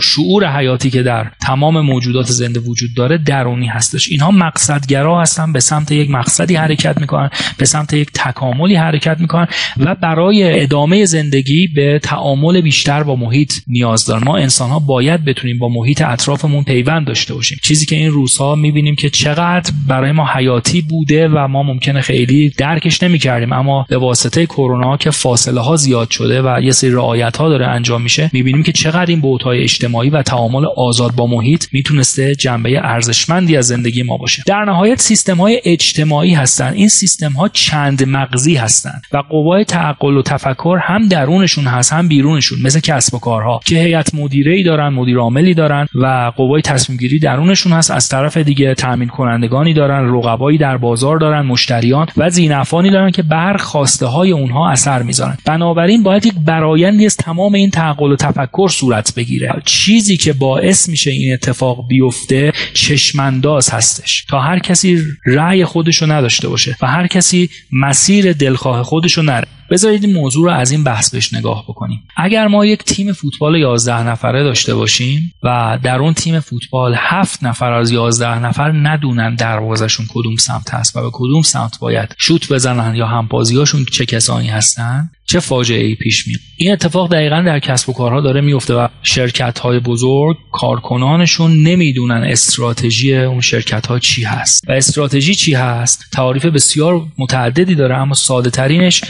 [0.00, 4.08] شعور حیاتی که در تمام موجودات زنده وجود داره درونی هستش.
[4.08, 9.46] اینها مقصدگرا هستن به سمت یک مقصدی حرکت می‌کنن به سمت یک تکاملی حرکت می‌کنن
[9.76, 14.24] و برای ادامه زندگی به تعامل بیشتر با محیط نیاز دارن.
[14.24, 17.58] ما انسان ها باید بتونیم با محیط اطرافمون پیوند داشته باشیم.
[17.62, 22.50] چیزی که این روزها می‌بینیم که چقدر برای ما حیاتی بوده و ما ممکنه خیلی
[22.58, 23.52] درکش نمی‌کردیم.
[23.52, 27.66] اما به واسطه کرونا که فاصله ها زیاد شده و یه سری رعایت ها داره
[27.66, 32.80] انجام میشه می‌بینیم که چقدر این بوتهای اجتماعی و تعامل آزاد با محیط می‌تونسته جنبه
[32.84, 34.42] ارزشمندی از زندگی ما باشه.
[34.46, 36.72] در نهایت سیستم های اجتماعی هستن.
[36.72, 42.08] این سیستم ها چند مغزی هستن و قوای تعقل و تفکر هم درونشون هست هم
[42.08, 46.62] بیرونشون مثل کسب و کارها که هیئت مدیره ای دارن مدیر عاملی دارن و قوای
[46.62, 47.90] تصمیم گیری درونشون هست.
[47.90, 53.22] از طرف دیگه تامین کنندگانی دارن رقبایی در بازار دارن مشتریان و زینفانی دارن که
[53.22, 55.38] بر خواسته های اونها اثر می‌ذارن.
[55.44, 59.62] بنابراین باید یک برایندی از تمام این تعقل و تفکر صورت بگیره.
[59.64, 64.24] چیزی که باعث میشه این اتفاق بیفته چشمانداز هستش.
[64.28, 69.46] تا هر کسی رأی خودشو نداشته باشه و هر کسی مسیر دلخواه خودشو نره.
[69.70, 72.02] بذارید این موضوع رو از این بحث بهش نگاه بکنیم.
[72.16, 77.44] اگر ما یک تیم فوتبال 11 نفره داشته باشیم و در اون تیم فوتبال 7
[77.44, 82.52] نفر از 11 نفر ندونن دروازشون کدوم سمت هست و به کدوم سمت باید شوت
[82.52, 86.40] بزنن یا همبازیاشون چه کسانی هستن چه فاجعه ای پیش میاد.
[86.56, 92.22] این اتفاق دقیقا در کسب و کارها داره میفته و شرکت های بزرگ کارکنانشون نمی‌دونن
[92.24, 94.64] استراتژی اون شرکت ها چی هست.
[94.68, 99.02] و استراتژی چی هست؟ تعاریف بسیار متعددی داره اما ساده ترینش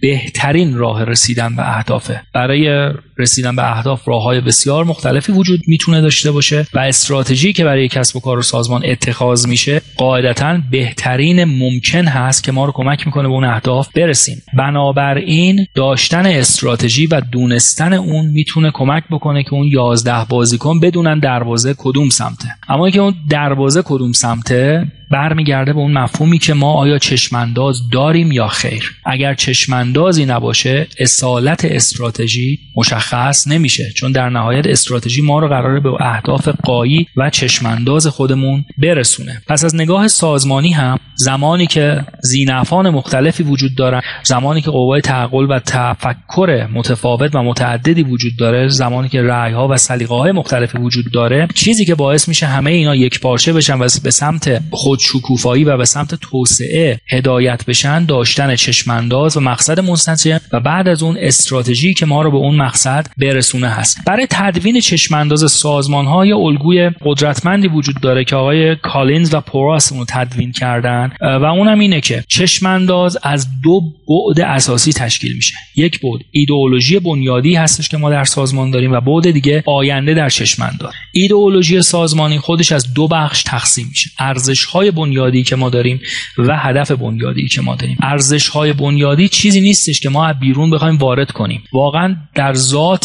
[0.00, 2.22] بهترین راه رسیدن به اهدافه.
[2.34, 7.64] برای رسیدن به اهداف راه های بسیار مختلفی وجود می‌تونه داشته باشه و استراتژی که
[7.64, 12.72] برای کسب و کار و سازمان اتخاذ میشه قاعدتا بهترین ممکن هست که ما رو
[12.72, 14.42] کمک می‌کنه به اون اهداف برسیم.
[14.54, 21.74] بنابراین داشتن استراتژی و دونستن اون می‌تونه کمک بکنه که اون 11 بازیکن بدونن دروازه
[21.78, 22.48] کدوم سمته.
[22.68, 28.32] اما اینکه اون دروازه کدوم سمته برمیگرده به اون مفهومی که ما آیا چشمانداز داریم
[28.32, 28.96] یا خیر.
[29.04, 33.07] اگر چشماندازی نباشه اصالت استراتژی مشخص
[33.46, 39.42] نمیشه چون در نهایت استراتژی ما رو قراره به اهداف قایی و چشمانداز خودمون برسونه.
[39.48, 45.50] پس از نگاه سازمانی هم زمانی که زینفان مختلفی وجود دارن زمانی که قوای تعقل
[45.50, 50.78] و تفکر متفاوت و متعددی وجود داره زمانی که رأی ها و سلیقه های مختلفی
[50.78, 54.98] وجود داره چیزی که باعث میشه همه اینا یک پارچه بشن و به سمت خود
[54.98, 61.02] شکوفایی و به سمت توسعه هدایت بشن داشتن چشمانداز و مقصد منسجم و بعد از
[61.02, 63.98] اون استراتژی که ما رو به اون مقصد برسونه هست.
[64.06, 70.04] برای تدوین چشمانداز سازمان های الگوی قدرتمندی وجود داره که آقای کالینز و پوراس اون
[70.08, 71.12] تدوین کردن.
[71.20, 75.54] و اونم اینه که چشمانداز از دو بعد اساسی تشکیل میشه.
[75.76, 80.28] یک بعد ایدئولوژی بنیادی هستش که ما در سازمان داریم و بعد دیگه آینده در
[80.28, 80.92] چشمانداز.
[81.12, 84.10] ایدئولوژی سازمانی خودش از دو بخش تقسیم میشه.
[84.18, 86.00] ارزش های بنیادی که ما داریم
[86.38, 87.96] و هدف بنیادی که ما داریم.
[88.02, 91.64] ارزش های بنیادی چیزی نیستش که ما از بیرون بخوایم وارد کنیم.
[91.72, 92.52] واقعا در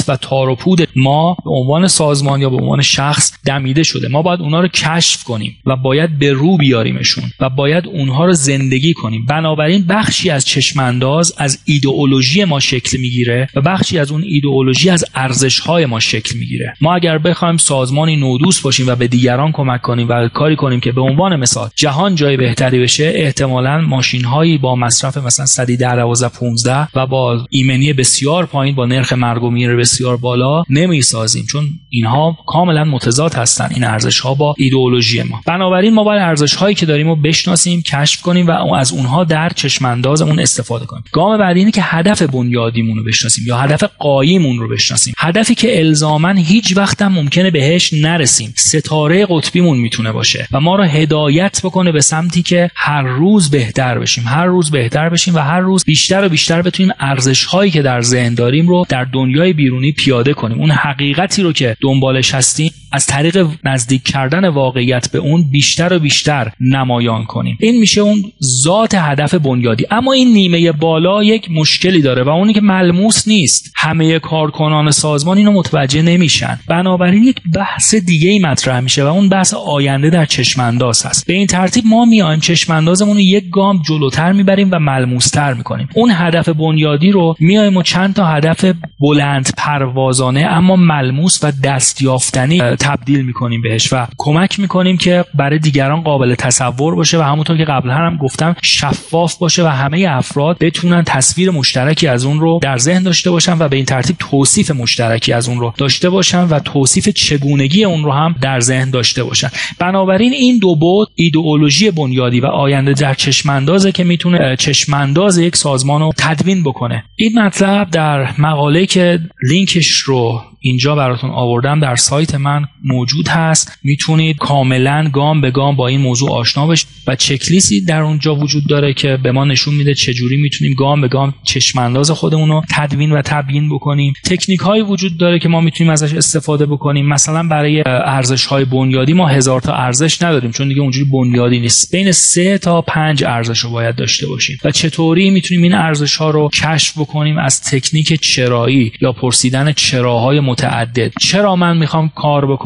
[0.08, 4.08] و تار و پود ما به عنوان سازمان یا به عنوان شخص دمیده شده.
[4.08, 8.34] ما باید اونها رو کشف کنیم و باید به رو بیاریمشون و باید اونها رو
[8.34, 9.26] زندگی کنیم.
[9.26, 14.89] بنابراین بخشی از چشم انداز از ایدئولوژی ما شکل می‌گیره و بخشی از اون ایدئولوژی
[14.89, 16.74] از ارزش های ما شکل می‌گیره.
[16.82, 20.91] ما اگر بخوایم سازمانی نودوس باشیم و به دیگران کمک کنیم و کاری کنیم که
[20.91, 26.30] به عنوان مثال جهان جای بهتری بشه احتمالا ماشین هایی با مصرف مثلا 110 12
[26.39, 31.46] 15 و با ایمنی بسیار پایین با نرخ مرگ و میر بسیار بالا نمی سازیم
[31.46, 35.42] چون اینها کاملا متضاد هستن این ارزش ها با ایدئولوژی ما.
[35.46, 39.50] بنابراین ما باید ارزش هایی که داریم رو بشناسیم کشف کنیم و از اونها در
[39.50, 41.04] چشم اندازمون استفاده کنیم.
[41.12, 45.14] گام بعدی اینه که هدف بنیادیمون رو بشناسیم یا هدف قاییمون رو بشناسیم.
[45.18, 48.54] هدفی که الزاما هیچ وقت هم ممکنه بهش نرسیم.
[48.58, 54.00] ستاره قطبیمون می‌تونه باشه و ما رو هدایت بکنه به سمتی که هر روز بهتر
[54.00, 57.82] بشیم هر روز بهتر بشیم و هر روز بیشتر و بیشتر بتونیم ارزش هایی که
[57.82, 60.60] در ذهن داریم رو در دنیای بیرونی پیاده کنیم.
[60.60, 66.00] اون حقیقتی رو که دنبالش هستیم از طریق نزدیک کردن واقعیت به اون بیشتر و
[66.00, 67.58] بیشتر نمایان کنیم.
[67.60, 69.86] این میشه اون ذات هدف بنیادی.
[69.92, 73.74] اما این نیمه بالا یک مشکلی داره و اونی که ملموس نیست.
[73.76, 76.60] همه کارکنان سازمان اینو متوجه نمیشن.
[76.68, 81.28] بنابراین یک بحث دیگه ای مطرح میشه و اون بحث آینده در چشم انداز هست.
[81.28, 85.90] به این ترتیب ما میایم چشم اندازمون رو یک گام جلوتر می‌بریم و ملموستر می‌کنیم.
[85.96, 88.66] اون هدف بنیادی رو میایم و چند تا هدف
[89.00, 96.02] بلند پروازانه اما ملموس و دستیافتنی تبدیل می‌کنیم بهش و کمک می‌کنیم که برای دیگران
[96.02, 101.04] قابل تصور باشه و همونطور که قبلا هم گفتم شفاف باشه و همه افراد بتونن
[101.04, 105.34] تصویر مشترکی از اون رو در ذهن داشته باشن و به این ترتیب توصیف مشترکی
[105.34, 109.50] از اون رو داشته باشن و توصیف چگونگی اون رو هم در ذهن داشته باشن.
[109.80, 116.02] بنابراین این دو بود ایدئولوژی بنیادی و آینده در چشماندازه که می‌تونه چشمانداز یک سازمان
[116.02, 117.04] رو تدوین بکنه.
[117.15, 119.19] این مطلب در مقاله که
[119.50, 123.80] لینکش رو اینجا براتون آوردم در سایت من موجود هست.
[123.84, 128.68] می‌تونید کاملا گام به گام با این موضوع آشنا بشید و چکلیستی در اونجا وجود
[128.68, 133.12] داره که به ما نشون میده چجوری می‌تونیم گام به گام چشمانداز خودمون رو تدوین
[133.12, 134.14] و تبیین بکنیم.
[134.26, 137.06] تکنیک هایی وجود داره که ما می‌تونیم ازش استفاده بکنیم.
[137.08, 141.92] مثلا برای ارزش های بنیادی ما هزار تا ارزش نداریم چون دیگه اونجوری بنیادی نیست.
[141.92, 144.58] بین سه تا پنج ارزش رو باید داشته باشیم.
[144.64, 150.40] و چطوری می‌تونیم این ارزش ها رو کشف بکنیم؟ از تکنیک چرایی یا پرسیدن چراهای
[150.40, 151.12] متعدد.
[151.22, 152.62] چرا من می‌خوام کار بکنم؟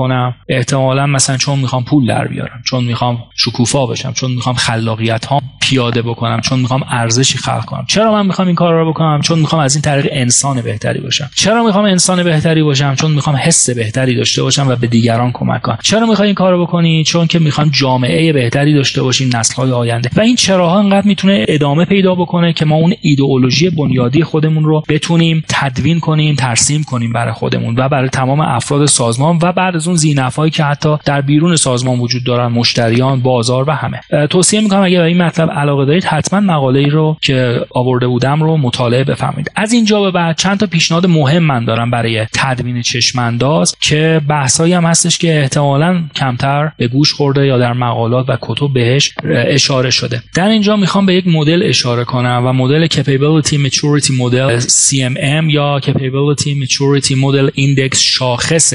[0.49, 5.41] احتمالا مثلا چون می‌خوام پول در بیارم چون می‌خوام شکوفا بشم چون می‌خوام خلاقیت ها
[5.61, 7.85] پیاده بکنم چون می‌خوام ارزشی خلق کنم.
[7.89, 11.29] چرا من می‌خوام این کار رو بکنم؟ چون می‌خوام از این طریق انسان بهتری باشم.
[11.35, 15.61] چرا می‌خوام انسان بهتری باشم؟ چون می‌خوام حس بهتری داشته باشم و به دیگران کمک
[15.61, 15.77] کنم.
[15.83, 20.09] چرا می‌خوای این کارو بکنی؟ چون که می‌خوام جامعه بهتری داشته باشیم نسل‌های آینده.
[20.15, 24.83] و این چراها انقدر می‌تونه ادامه پیدا بکنه که ما اون ایدئولوژی بنیادی خودمون رو
[24.89, 29.86] بتونیم تدوین کنیم ترسیم کنیم برای خودمون و برای تمام افراد سازمان و بعد از
[29.87, 34.27] اون زینفایی که حتی در بیرون سازمان وجود دارن مشتریان بازار و همه.
[34.29, 38.43] توصیه می‌کنم اگه به این مطلب علاقه دارید حتما مقاله ای رو که آورده بودم
[38.43, 42.81] رو مطالعه بفهمید از اینجا به بعد چند تا پیشنهاد مهم من دارم برای تدوین
[42.81, 48.37] چشمانداز که بحثایی هم هستش که احتمالا کمتر به گوش خورده یا در مقالات و
[48.41, 49.13] کتب بهش
[49.47, 50.21] اشاره شده.
[50.35, 55.79] در اینجا می‌خوام به یک مدل اشاره کنم و مدل Capability Maturity Model CMM یا
[55.83, 58.73] Capability Maturity Model Index شاخص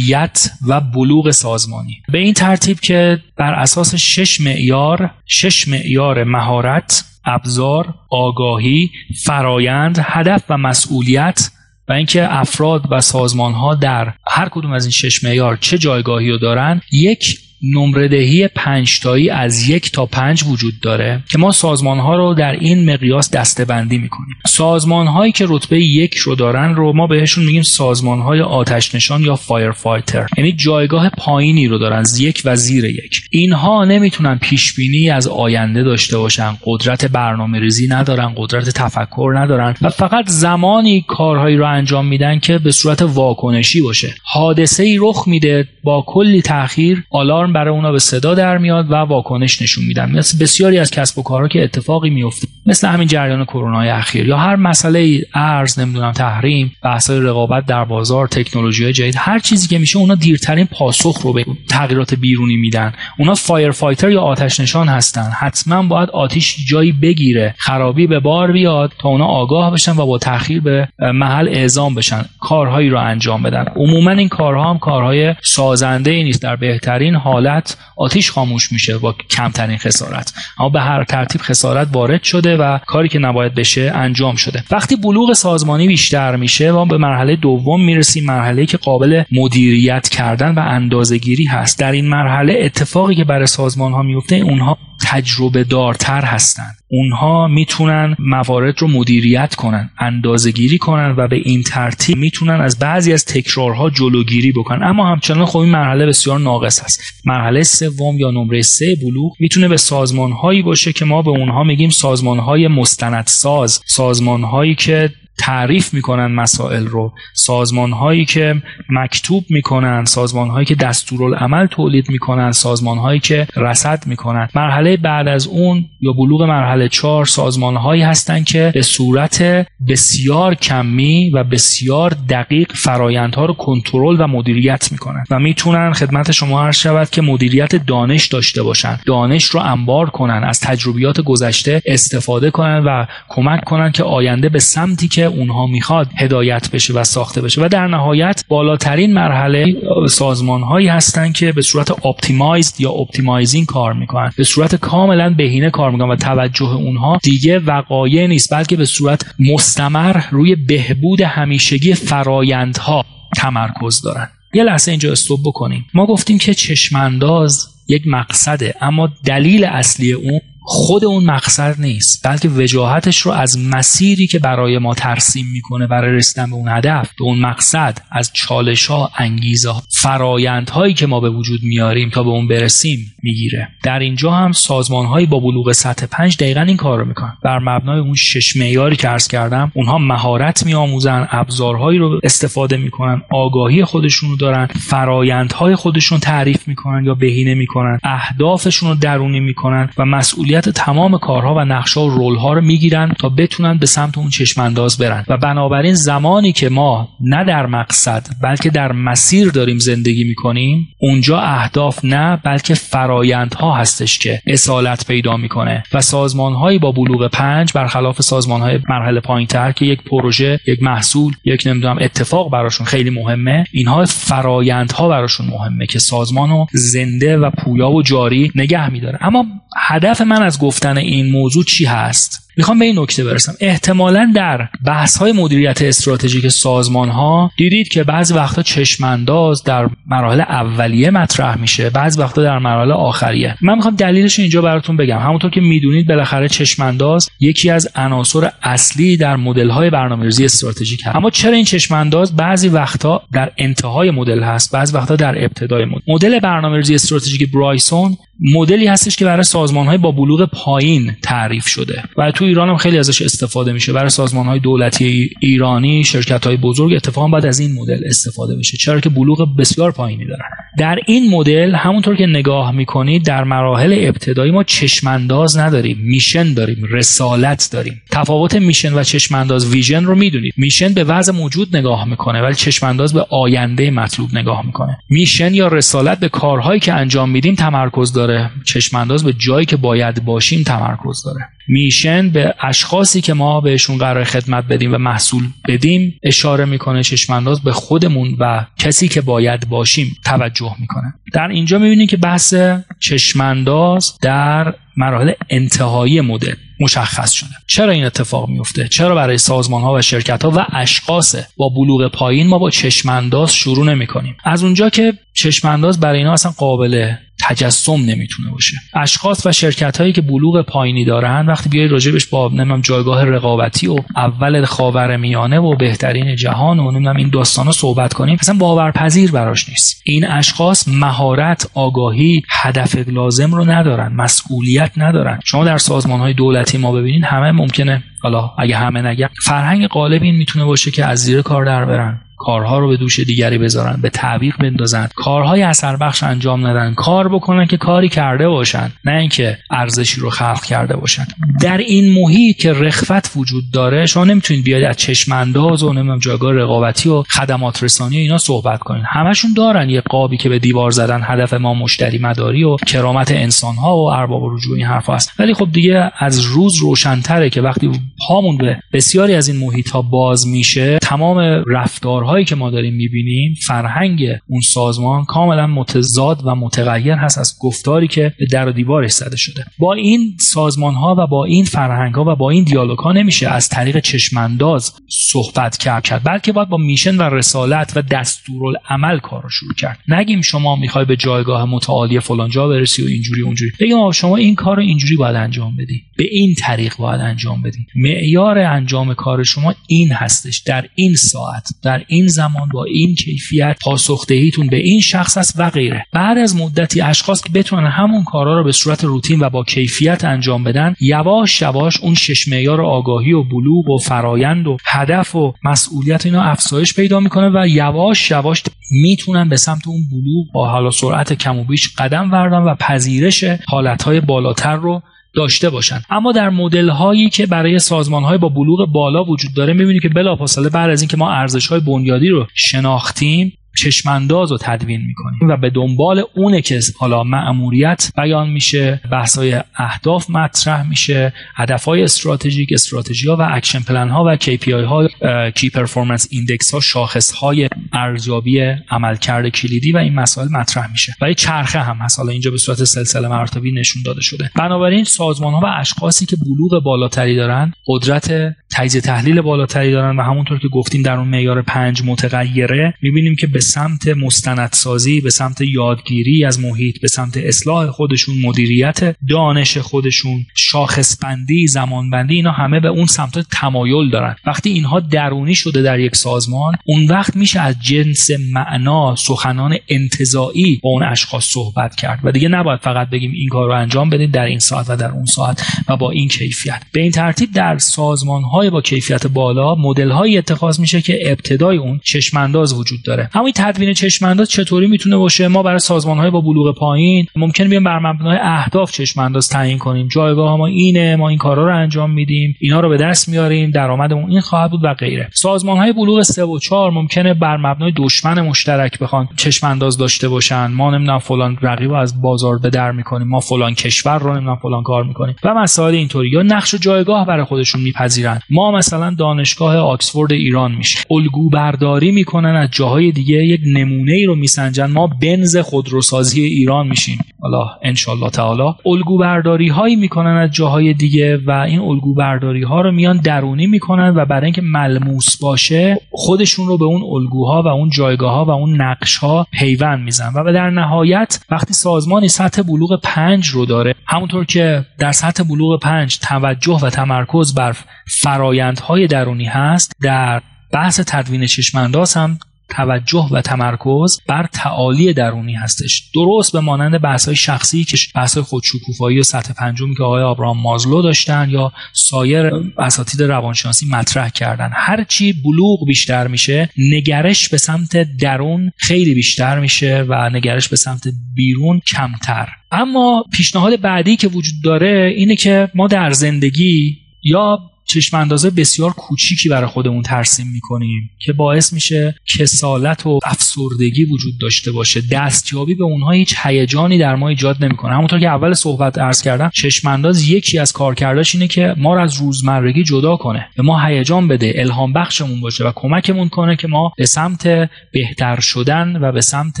[0.00, 2.02] ظرفیت و بلوغ سازمانی.
[2.12, 8.90] به این ترتیب که بر اساس شش معیار شش معیار مهارت ابزار آگاهی
[9.24, 11.50] فرایند هدف و مسئولیت
[11.88, 16.30] و اینکه افراد و سازمان ها در هر کدوم از این شش معیار چه جایگاهی
[16.30, 21.52] رو دارن یک نمره دهی پنج تایی از یک تا پنج وجود داره که ما
[21.52, 24.36] سازمان ها رو در این مقیاس دسته بندی می‌کنیم.
[24.46, 29.22] سازمان هایی که رتبه یک رو دارن رو ما بهشون میگیم سازمان های آتش نشان
[29.22, 33.20] یا firefighter یعنی جایگاه پایینی رو دارن یک و زیر یک.
[33.30, 36.56] اینها نمی‌تونن پیش بینی از آینده داشته باشن.
[36.64, 42.58] قدرت برنامه ریزی ندارن قدرت تفکر ندارن و فقط زمانی کارهایی رو انجام میدن که
[42.58, 44.14] به صورت واکنشی باشه.
[44.22, 48.94] حادثه ای رخ میده با کلی تاخیر آلارم برای اونا به صدا در میاد و
[48.94, 50.18] واکنش نشون میدن.
[50.18, 54.36] مثل بسیاری از کسب و کارها که اتفاقی میفته مثل همین جریان کرونا اخیر یا
[54.36, 59.98] هر مسئله ارز نمی‌دونم تحریم بحث‌های رقابت در بازار تکنولوژی جدید هر چیزی که میشه
[59.98, 62.92] اونا دیرترین پاسخ رو به تغییرات بیرونی میدن.
[63.18, 65.30] اونا firefighter یا آتش نشان هستن.
[65.40, 70.18] حتما باید آتیش جایی بگیره خرابی به بار بیاد تا اونا آگاه بشن و با
[70.18, 73.64] تاخیر به محل اعزام بشن کارهایی رو انجام بدن.
[73.76, 76.42] عموما این کارها هم کارهای سازنده ای نیست.
[76.42, 80.32] در بهترین حال حالت آتیش خاموش میشه با کمترین خسارت.
[80.58, 84.64] اما به هر ترتیب خسارت وارد شده و کاری که نباید بشه انجام شده.
[84.70, 90.54] وقتی بلوغ سازمانی بیشتر میشه ما به مرحله دوم می‌رسیم مرحله که قابل مدیریت کردن
[90.54, 91.78] و اندازهگیری هست.
[91.78, 96.79] در این مرحله اتفاقی که برای سازمان ها میفته اونها تجربه دارتر هستند.
[96.92, 102.78] اونها می‌تونن موارد رو مدیریت کنن اندازه گیری کنن و به این ترتیب می‌تونن از
[102.78, 104.82] بعضی از تکرارها جلوگیری بکنن.
[104.82, 109.68] اما همچنان خب این مرحله بسیار ناقص هست مرحله سوم یا نمره سه بلوغ می‌تونه
[109.68, 115.10] به سازمان هایی باشه که ما به اونها میگیم سازمان های مستندساز سازمان هایی که
[115.40, 117.12] تعریف می‌کنن مسائل رو.
[117.34, 124.06] سازمان هایی که مکتوب می‌کنن سازمان هایی که دستورالعمل تولید می‌کنن سازمان هایی که رصد
[124.06, 124.48] می‌کنن.
[124.54, 130.54] مرحله بعد از اون یا بلوغ مرحله چهار سازمان هایی هستند که به صورت بسیار
[130.54, 135.24] کمی و بسیار دقیق فرایندها رو کنترل و مدیریت می‌کنن.
[135.30, 138.98] و می‌تونن خدمت شما عرض شود که مدیریت دانش داشته باشن.
[139.06, 144.58] دانش رو انبار کنن از تجربیات گذشته استفاده کنن و کمک کنن که آینده به
[144.58, 147.64] سمتی که اونها می‌خواد هدایت بشه و ساخته بشه.
[147.64, 149.76] و در نهایت بالاترین مرحله
[150.08, 154.32] سازمان هایی هستند که به صورت optimized یا optimizing کار می‌کنن.
[154.36, 159.26] به صورت کاملا بهینه کار می‌کنن و توجه اونها دیگه وقایع نیست بلکه به صورت
[159.38, 163.04] مستمر روی بهبود همیشگی فرایندها
[163.36, 164.28] تمرکز دارن.
[164.54, 165.86] یه لحظه اینجا stop بکنیم.
[165.94, 170.40] ما گفتیم که چشمانداز یک مقصده اما دلیل اصلی اون
[170.72, 176.12] خود اون مقصد نیست بلکه وجاهتش رو از مسیری که برای ما ترسیم می‌کنه برای
[176.12, 181.30] رسیدن به اون هدف به اون مقصد از چالش ها انگیزه فرایندهایی که ما به
[181.30, 183.68] وجود میاریم تا به اون برسیم می‌گیره.
[183.82, 187.36] در اینجا هم سازمان هایی با بلوغ سطح پنج دقیقا این کار رو می‌کنن.
[187.44, 193.22] بر مبنای اون شش معیاری که عرض کردم اونها مهارت میآموزن ابزارهایی رو استفاده می‌کنن
[193.30, 199.90] آگاهی خودشون رو دارن فرایندهای خودشون تعریف می‌کنن یا بهینه می‌کنن اهدافشون رو درونی می‌کنن
[199.98, 204.28] و مسئولیت تمام کارها و نقشا و رولها رو می‌گیرن تا بتونن به سمت اون
[204.28, 205.24] چشم انداز برن.
[205.28, 211.40] و بنابراین زمانی که ما نه در مقصد بلکه در مسیر داریم زندگی می‌کنیم اونجا
[211.40, 215.82] اهداف نه بلکه فرایندها هستش که اصالت پیدا می‌کنه.
[215.92, 221.62] و سازمانهایی با بلوغ پنج برخلاف سازمانهای مرحله پایینتر که یک پروژه یک محصول یک
[221.66, 228.02] نمی‌دونم اتفاق براشون خیلی مهمه اینها فرایندها براشون مهمه که سازمان زنده و پویا و
[228.02, 229.18] جاری نگه میداره.
[229.20, 229.44] اما
[229.78, 233.52] هدف من از گفتن این موضوع چی هست؟ می‌خوام به این نکته برسم.
[233.60, 240.40] احتمالا در بحث های مدیریت استراتژیک سازمان ها دیدید که بعضی وقتا چشمانداز در مراحل
[240.40, 243.56] اولیه مطرح میشه بعضی وقتا در مراحل آخریه.
[243.62, 245.18] من می‌خوام دلیلش اینجا براتون بگم.
[245.18, 251.16] همونطور که می‌دونید بالاخره چشمانداز یکی از عناصر اصلی در مدل های برنامه‌ریزی استراتژیک هست.
[251.16, 256.00] اما چرا این چشمانداز بعضی وقتا در انتهای مدل هست بعضی وقتا در ابتدای مدل؟
[256.08, 262.02] مدل برنامه‌ریزی استراتژیک برایسون مدلی هستش که برای سازمان های با بلوغ پایین تعریف شده.
[262.16, 263.92] و تو ایران هم خیلی ازش استفاده میشه.
[263.92, 268.76] برای سازمان های دولتی ایرانی شرکت های بزرگ اتفاقا باید از این مدل استفاده بشه
[268.76, 270.44] چرا که بلوغ بسیار پایینی دارن
[270.78, 275.98] در این مدل همونطور که نگاه می‌کنید در مراحل ابتدایی ما چشمانداز نداریم.
[276.00, 276.76] میشن داریم.
[276.90, 278.02] رسالت داریم.
[278.10, 280.54] تفاوت میشن و چشمانداز ویژن رو می‌دونید.
[280.56, 284.98] میشن به وضع موجود نگاه می‌کنه ولی چشمانداز به آینده مطلوب نگاه می‌کنه.
[285.10, 288.29] میشن یا رسالت به کارهایی که انجام میدیم تمرکز داره.
[288.30, 291.48] داره چشمانداز به جایی که باید باشیم تمرکز داره.
[291.68, 297.60] میشن به اشخاصی که ما بهشون قرار خدمت بدیم و محصول بدیم اشاره می‌کنه چشمانداز
[297.60, 301.14] به خودمون و کسی که باید باشیم توجه می‌کنه.
[301.32, 302.54] در اینجا می‌بینید که بحث
[303.00, 307.48] چشمانداز در مراحل انتهایی مدل مشخص شده.
[307.66, 312.08] چرا این اتفاق میفته؟ چرا برای سازمان ها و شرکت ها و اشخاص با بلوغ
[312.12, 317.12] پایین ما با چشمانداز شروع نمی کنیم از اونجا که چشمانداز برای اینا اصلا قابل
[317.42, 318.76] تجسم نمی‌تونه باشه.
[318.94, 323.86] اشخاص و شرکت هایی که بلوغ پایینی دارن وقتی بیای راجبش با نمی‌دونم جایگاه رقابتی
[323.86, 329.30] و اول خاور میانه و بهترین جهان و نمی‌دونم این داستانا صحبت کنیم اصلا باورپذیر
[329.30, 330.02] براش نیست.
[330.04, 335.38] این اشخاص مهارت آگاهی هدف لازم رو ندارن مسئولیت ندارن.
[335.44, 340.22] شما در سازمان های دولتی ما ببینید همه ممکنه حالا اگه همه نگم فرهنگ غالب
[340.22, 342.20] این می‌تونه باشه که از زیر کار در برن.
[342.40, 345.08] کارها رو به دوش دیگری بذارن به تعویق بندازن.
[345.14, 346.94] کارهای اثر بخش انجام ندن.
[346.94, 351.26] کار بکنن که کاری کرده باشن نه اینکه ارزشی رو خلق کرده باشن.
[351.60, 356.18] در این محیط که رخوت وجود داره شما نمی‌تونید بیاید از چشم انداز و نمی‌دونم
[356.18, 359.04] جایگاه رقابتی و خدمات رسانی و اینا صحبت کنین.
[359.06, 363.74] همشون دارن یه قابی که به دیوار زدن هدف ما مشتری مداری و کرامت انسان
[363.74, 367.90] ها و ارباب رجوع این حرف هست ولی خب دیگه از روز روشنتره که وقتی
[368.28, 372.94] پامون به بسیاری از این محیط ها باز میشه تمام رفتارها هایی که ما داریم
[372.94, 379.12] می‌بینیم فرهنگ اون سازمان کاملا متضاد و متغیر هست از گفتاری که در و دیوارش
[379.12, 379.64] زده شده.
[379.78, 383.48] با این سازمان ها و با این فرهنگ ها و با این دیالوگ ها نمیشه
[383.48, 389.48] از طریق چشمانداز صحبت کرد بلکه باید با میشن و رسالت و دستورالعمل کار رو
[389.50, 389.98] شروع کرد.
[390.08, 393.72] نگیم شما می‌خوای به جایگاه متعالی فلان جا برسی و اینجوری اونجوری.
[393.80, 397.86] بگیم شما این کار رو اینجوری باید انجام بدی به این طریق باید انجام بدی
[397.94, 400.58] معیار انجام کار شما این هستش.
[400.58, 405.54] در این ساعت در این این زمان با این کیفیت پاسخدهیتون به این شخص است
[405.58, 406.06] و غیره.
[406.12, 410.24] بعد از مدتی اشخاص که بتونن همون کارا رو به صورت روتین و با کیفیت
[410.24, 415.54] انجام بدن یواش یواش اون شش معیار آگاهی و بلوغ و فرایند و هدف و
[415.64, 420.90] مسئولیت اینا افزایش پیدا می‌کنه و یواش یواش می‌تونن به سمت اون بلوغ با حالا
[420.90, 425.02] سرعت کم و بیش قدم وردن و پذیرش حالتهای بالاتر رو
[425.34, 429.72] داشته باشند اما در مدل هایی که برای سازمان های با بلوغ بالا وجود داره
[429.72, 435.00] می‌بینید که بلافاصله بعد از اینکه ما ارزش های بنیادی رو شناختیم چشمانداز رو تدوین
[435.06, 442.02] می‌کنیم و به دنبال اونه که حالا مأموریت بیان میشه بحثای اهداف مطرح میشه هدفهای
[442.02, 445.08] استراتژیک استراتژی ها و action plan ها و KPI ها
[445.50, 448.60] key performance index ها شاخص های ارزیابی
[448.90, 451.14] عملکرد کلیدی و این مسائل مطرح میشه.
[451.20, 452.18] و چرخه هم هست.
[452.18, 454.50] حالا اینجا به صورت سلسله مراتبی نشون داده شده.
[454.56, 460.22] بنابراین سازمان ها و اشخاصی که بلوغ بالاتری دارن قدرت تجزیه تحلیل بالاتری دارن و
[460.22, 465.60] همونطور که گفتیم در اون معیار پنج متغیره می‌بینیم که به سمت مستندسازی به سمت
[465.60, 472.88] یادگیری از محیط به سمت اصلاح خودشون مدیریت دانش خودشون شاخصبندی زمانبندی اینا همه به
[472.88, 474.36] اون سمت تمایل دارن.
[474.46, 480.80] وقتی اینها درونی شده در یک سازمان اون وقت میشه از جنس معنا سخنان انتظایی
[480.82, 484.30] با اون اشخاص صحبت کرد و دیگه نباید فقط بگیم این کار رو انجام بدید
[484.30, 486.82] در این ساعت و در اون ساعت و با این کیفیت.
[486.92, 491.76] به این ترتیب در سازمان های با کیفیت بالا مدل های اتخاذ میشه که ابتدای
[491.76, 493.30] اون چشمانداز وجود داره.
[493.58, 497.84] همین تدوین چشمانداز چطوری می‌تونه باشه؟ ما برای سازمان های با بلوغ پایین ممکنه بیایم
[497.84, 500.08] بر مبنای اهداف چشمانداز تعیین کنیم.
[500.08, 504.30] جایگاه ما اینه ما این کارا رو انجام میدیم اینا رو به دست میاریم درآمدمون
[504.30, 505.28] این خواهد بود و غیره.
[505.32, 510.66] سازمان های بلوغ 3 و 4 ممکنه بر مبنای دشمن مشترک بخوان چشم داشته باشن.
[510.66, 514.82] ما نمی‌دونم فلان رقیب از بازار به در می‌کنیم ما فلان کشور رو نمی‌دونم فلان
[514.82, 516.28] کار می‌کنیم و مسائل اینطوری.
[516.30, 518.40] یا نقش و جایگاه برای خودشون میپذیرن.
[518.50, 524.24] ما مثلا دانشگاه آکسفورد ایران میشه الگو برداری می‌کنن از جاهای دیگه یک نمونه ای
[524.24, 527.18] رو میسنجن ما بنز خودروسازی ایران میشیم.
[527.40, 527.94] حالا ان
[528.32, 528.74] تعالی.
[528.86, 533.66] الگو برداری هایی می‌کنن از جاهای دیگه و این الگو برداری ها رو میان درونی
[533.66, 538.44] می‌کنن و برای اینکه ملموس باشه خودشون رو به اون الگوها و اون جایگاه ها
[538.44, 543.66] و اون نقش ها پیوند میزن و در نهایت وقتی سازمانی سطح بلوغ پنج رو
[543.66, 547.76] داره همونطور که در سطح بلوغ پنج توجه و تمرکز بر
[548.06, 552.38] فرایندهای درونی هست در بحث تدوین چشمانداز هم
[552.70, 556.10] توجه و تمرکز بر تعالی درونی هستش.
[556.14, 560.22] درست به مانند بحث های شخصی که بحث های خودشکوفایی و سطح پنجمی که آقای
[560.22, 564.70] آبراهام مازلو داشتن یا سایر اساتید روانشناسی مطرح کردن.
[564.74, 571.08] هرچی بلوغ بیشتر میشه نگرش به سمت درون خیلی بیشتر میشه و نگرش به سمت
[571.34, 572.48] بیرون کمتر.
[572.72, 577.58] اما پیشنهاد بعدی که وجود داره اینه که ما در زندگی یا
[577.90, 584.38] چشم اندازه بسیار کوچیکی برای خودمون ترسیم می‌کنیم که باعث میشه کسالت و افسردگی وجود
[584.40, 585.00] داشته باشه.
[585.00, 587.94] دستیابی به اونها هیچ هیجانی در ما ایجاد نمی‌کنه.
[587.94, 592.00] همونطور که اول صحبت عرض کردم چشم انداز یکی از کارکرداش اینه که ما رو
[592.00, 593.48] از روزمرگی جدا کنه.
[593.56, 598.40] به ما هیجان بده الهام بخشمون باشه و کمکمون کنه که ما به سمت بهتر
[598.40, 599.60] شدن و به سمت